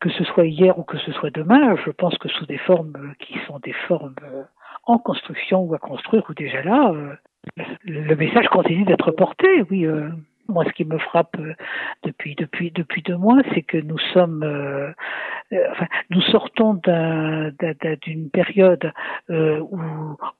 que 0.00 0.10
ce 0.10 0.24
soit 0.24 0.46
hier 0.46 0.78
ou 0.78 0.82
que 0.82 0.98
ce 0.98 1.12
soit 1.12 1.30
demain, 1.30 1.76
je 1.84 1.90
pense 1.90 2.16
que 2.18 2.28
sous 2.28 2.46
des 2.46 2.58
formes 2.58 3.14
qui 3.20 3.38
sont 3.46 3.58
des 3.60 3.72
formes 3.86 4.14
euh, 4.22 4.42
en 4.84 4.98
construction 4.98 5.62
ou 5.62 5.74
à 5.74 5.78
construire 5.78 6.24
ou 6.28 6.34
déjà 6.34 6.62
là, 6.62 6.92
le 7.84 8.14
message 8.14 8.48
continue 8.48 8.84
d'être 8.84 9.10
porté, 9.12 9.62
oui. 9.70 9.86
Moi, 10.48 10.64
ce 10.64 10.72
qui 10.72 10.84
me 10.86 10.98
frappe 10.98 11.36
euh, 11.38 11.54
depuis 12.04 12.34
depuis 12.34 12.70
depuis 12.70 13.02
deux 13.02 13.16
mois, 13.16 13.38
c'est 13.52 13.62
que 13.62 13.76
nous 13.76 13.98
sommes, 14.14 14.42
euh, 14.42 14.90
euh, 15.52 15.66
enfin, 15.72 15.86
nous 16.08 16.22
sortons 16.22 16.74
d'une 16.74 18.30
période 18.30 18.92
où, 19.28 19.78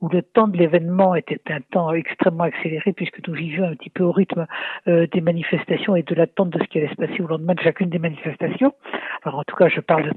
où 0.00 0.08
le 0.08 0.22
temps 0.22 0.48
de 0.48 0.56
l'événement 0.56 1.14
était 1.14 1.40
un 1.50 1.60
temps 1.60 1.92
extrêmement 1.92 2.44
accéléré, 2.44 2.92
puisque 2.94 3.26
nous 3.26 3.34
vivions 3.34 3.64
un 3.64 3.74
petit 3.74 3.90
peu 3.90 4.04
au 4.04 4.12
rythme 4.12 4.46
des 4.86 5.20
manifestations 5.20 5.94
et 5.94 6.02
de 6.02 6.14
l'attente 6.14 6.50
de 6.50 6.58
ce 6.58 6.64
qui 6.68 6.78
allait 6.78 6.88
se 6.88 6.94
passer 6.94 7.20
au 7.20 7.26
lendemain 7.26 7.54
de 7.54 7.60
chacune 7.60 7.90
des 7.90 7.98
manifestations. 7.98 8.72
Alors, 9.24 9.40
en 9.40 9.44
tout 9.44 9.56
cas, 9.56 9.68
je 9.68 9.80
parle 9.80 10.12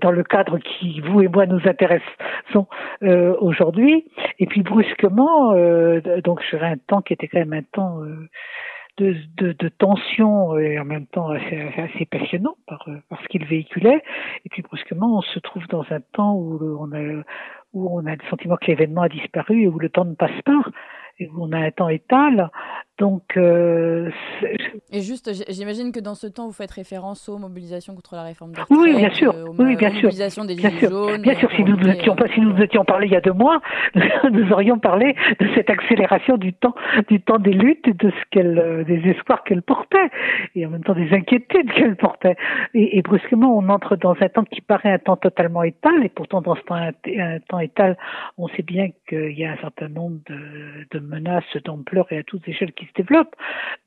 dans 0.00 0.10
le, 0.10 0.22
cadre 0.22 0.58
qui, 0.58 1.00
vous 1.00 1.22
et 1.22 1.28
moi, 1.28 1.46
nous 1.46 1.60
intéresse 1.66 2.02
euh, 3.02 3.34
aujourd'hui. 3.40 4.06
Et 4.38 4.46
puis 4.46 4.62
brusquement, 4.62 5.52
euh, 5.52 6.00
donc 6.22 6.42
sur 6.42 6.62
un 6.62 6.76
temps 6.76 7.02
qui 7.02 7.12
était 7.12 7.28
quand 7.28 7.38
même 7.38 7.52
un 7.52 7.62
temps 7.62 8.00
de, 8.96 9.16
de, 9.36 9.52
de 9.52 9.68
tension 9.68 10.58
et 10.58 10.78
en 10.78 10.84
même 10.84 11.06
temps 11.06 11.30
assez, 11.30 11.68
assez 11.76 12.06
passionnant 12.06 12.56
par, 12.66 12.88
par 13.08 13.20
ce 13.22 13.28
qu'il 13.28 13.44
véhiculait. 13.44 14.02
Et 14.44 14.48
puis 14.48 14.62
brusquement, 14.62 15.18
on 15.18 15.22
se 15.22 15.38
trouve 15.40 15.66
dans 15.68 15.84
un 15.90 16.00
temps 16.12 16.34
où 16.34 16.78
on 16.80 16.92
a 16.92 17.22
où 17.72 17.98
on 17.98 18.06
a 18.06 18.12
le 18.12 18.22
sentiment 18.30 18.56
que 18.56 18.66
l'événement 18.66 19.02
a 19.02 19.08
disparu 19.08 19.62
et 19.62 19.68
où 19.68 19.78
le 19.78 19.88
temps 19.88 20.04
ne 20.04 20.14
passe 20.14 20.40
pas 20.44 20.62
et 21.18 21.28
où 21.28 21.44
on 21.44 21.52
a 21.52 21.58
un 21.58 21.70
temps 21.70 21.88
étal. 21.88 22.50
Donc, 22.98 23.36
euh, 23.36 24.08
et 24.92 25.00
juste, 25.00 25.28
j'imagine 25.50 25.90
que 25.90 25.98
dans 25.98 26.14
ce 26.14 26.28
temps, 26.28 26.46
vous 26.46 26.52
faites 26.52 26.70
référence 26.70 27.28
aux 27.28 27.38
mobilisations 27.38 27.94
contre 27.96 28.14
la 28.14 28.22
réforme 28.22 28.52
des 28.52 28.60
retraites, 28.60 28.78
Oui, 28.78 28.94
bien 28.96 29.10
sûr. 29.10 29.34
Aux, 29.34 29.54
oui, 29.62 29.74
bien 29.74 29.88
aux 29.88 29.94
sûr. 29.94 30.02
mobilisations 30.04 30.44
des 30.44 30.54
bien 30.54 30.70
Gilets 30.70 30.80
sûr. 30.80 30.90
jaunes. 30.90 31.22
Bien 31.22 31.34
sûr, 31.34 31.50
si 31.56 31.64
nous 31.64 31.76
pour 31.76 31.88
étions 31.88 32.14
pas, 32.14 32.28
si 32.28 32.40
nous 32.40 32.56
étions 32.62 32.84
parlé 32.84 33.08
il 33.08 33.12
y 33.12 33.16
a 33.16 33.20
deux 33.20 33.32
mois, 33.32 33.60
nous 34.30 34.52
aurions 34.52 34.78
parlé 34.78 35.16
de 35.40 35.48
cette 35.56 35.70
accélération 35.70 36.36
du 36.36 36.52
temps, 36.52 36.74
du 37.08 37.20
temps 37.20 37.40
des 37.40 37.52
luttes 37.52 37.88
de 37.98 38.10
ce 38.10 38.24
qu'elle, 38.30 38.84
des 38.86 39.10
espoirs 39.10 39.42
qu'elle 39.42 39.62
portait 39.62 40.08
et 40.54 40.64
en 40.64 40.70
même 40.70 40.84
temps 40.84 40.94
des 40.94 41.12
inquiétudes 41.12 41.72
qu'elle 41.74 41.96
portait. 41.96 42.36
Et, 42.74 42.96
et, 42.98 43.02
brusquement, 43.02 43.58
on 43.58 43.68
entre 43.70 43.96
dans 43.96 44.14
un 44.20 44.28
temps 44.28 44.44
qui 44.44 44.60
paraît 44.60 44.92
un 44.92 44.98
temps 45.00 45.16
totalement 45.16 45.64
étal 45.64 46.04
et 46.04 46.08
pourtant 46.10 46.42
dans 46.42 46.54
ce 46.54 46.60
temps, 46.62 46.76
un, 46.76 46.92
un 47.18 47.40
temps 47.40 47.58
étal, 47.58 47.98
on 48.38 48.46
sait 48.48 48.62
bien 48.62 48.90
qu'il 49.08 49.32
y 49.36 49.44
a 49.44 49.50
un 49.52 49.56
certain 49.56 49.88
nombre 49.88 50.18
de, 50.28 50.86
de 50.92 50.98
menaces 51.00 51.42
d'ampleur 51.64 52.06
et 52.12 52.18
à 52.18 52.22
toutes 52.22 52.46
échelles 52.48 52.72
qui 52.72 52.83
se 52.86 52.92
développent. 52.94 53.34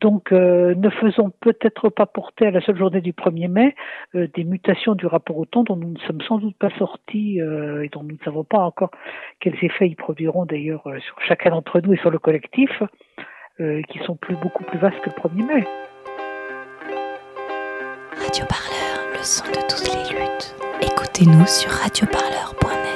Donc, 0.01 0.31
euh, 0.31 0.75
ne 0.75 0.89
faisons 0.89 1.31
peut-être 1.41 1.89
pas 1.89 2.05
porter 2.05 2.47
à 2.47 2.51
la 2.51 2.61
seule 2.61 2.77
journée 2.77 3.01
du 3.01 3.13
1er 3.13 3.47
mai 3.47 3.75
euh, 4.15 4.27
des 4.33 4.43
mutations 4.43 4.95
du 4.95 5.05
rapport 5.05 5.37
au 5.37 5.45
temps 5.45 5.63
dont 5.63 5.75
nous 5.75 5.93
ne 5.93 5.99
sommes 5.99 6.21
sans 6.21 6.37
doute 6.37 6.55
pas 6.57 6.69
sortis 6.77 7.41
euh, 7.41 7.83
et 7.83 7.89
dont 7.89 8.03
nous 8.03 8.13
ne 8.13 8.23
savons 8.23 8.43
pas 8.43 8.59
encore 8.59 8.91
quels 9.39 9.57
effets 9.61 9.87
ils 9.87 9.95
produiront 9.95 10.45
d'ailleurs 10.45 10.83
sur 10.99 11.19
chacun 11.21 11.51
d'entre 11.51 11.79
nous 11.81 11.93
et 11.93 11.97
sur 11.97 12.11
le 12.11 12.19
collectif, 12.19 12.71
qui 13.57 13.99
sont 14.05 14.17
beaucoup 14.41 14.63
plus 14.65 14.77
vastes 14.77 14.99
que 14.99 15.09
le 15.09 15.15
1er 15.15 15.47
mai. 15.47 15.67
Radio 18.23 18.45
Parleur, 18.45 19.11
le 19.13 19.23
son 19.23 19.45
de 19.47 19.61
toutes 19.67 19.93
les 19.93 20.19
luttes. 20.19 20.55
Écoutez-nous 20.81 21.45
sur 21.47 21.71
radioparleur.net. 21.71 22.86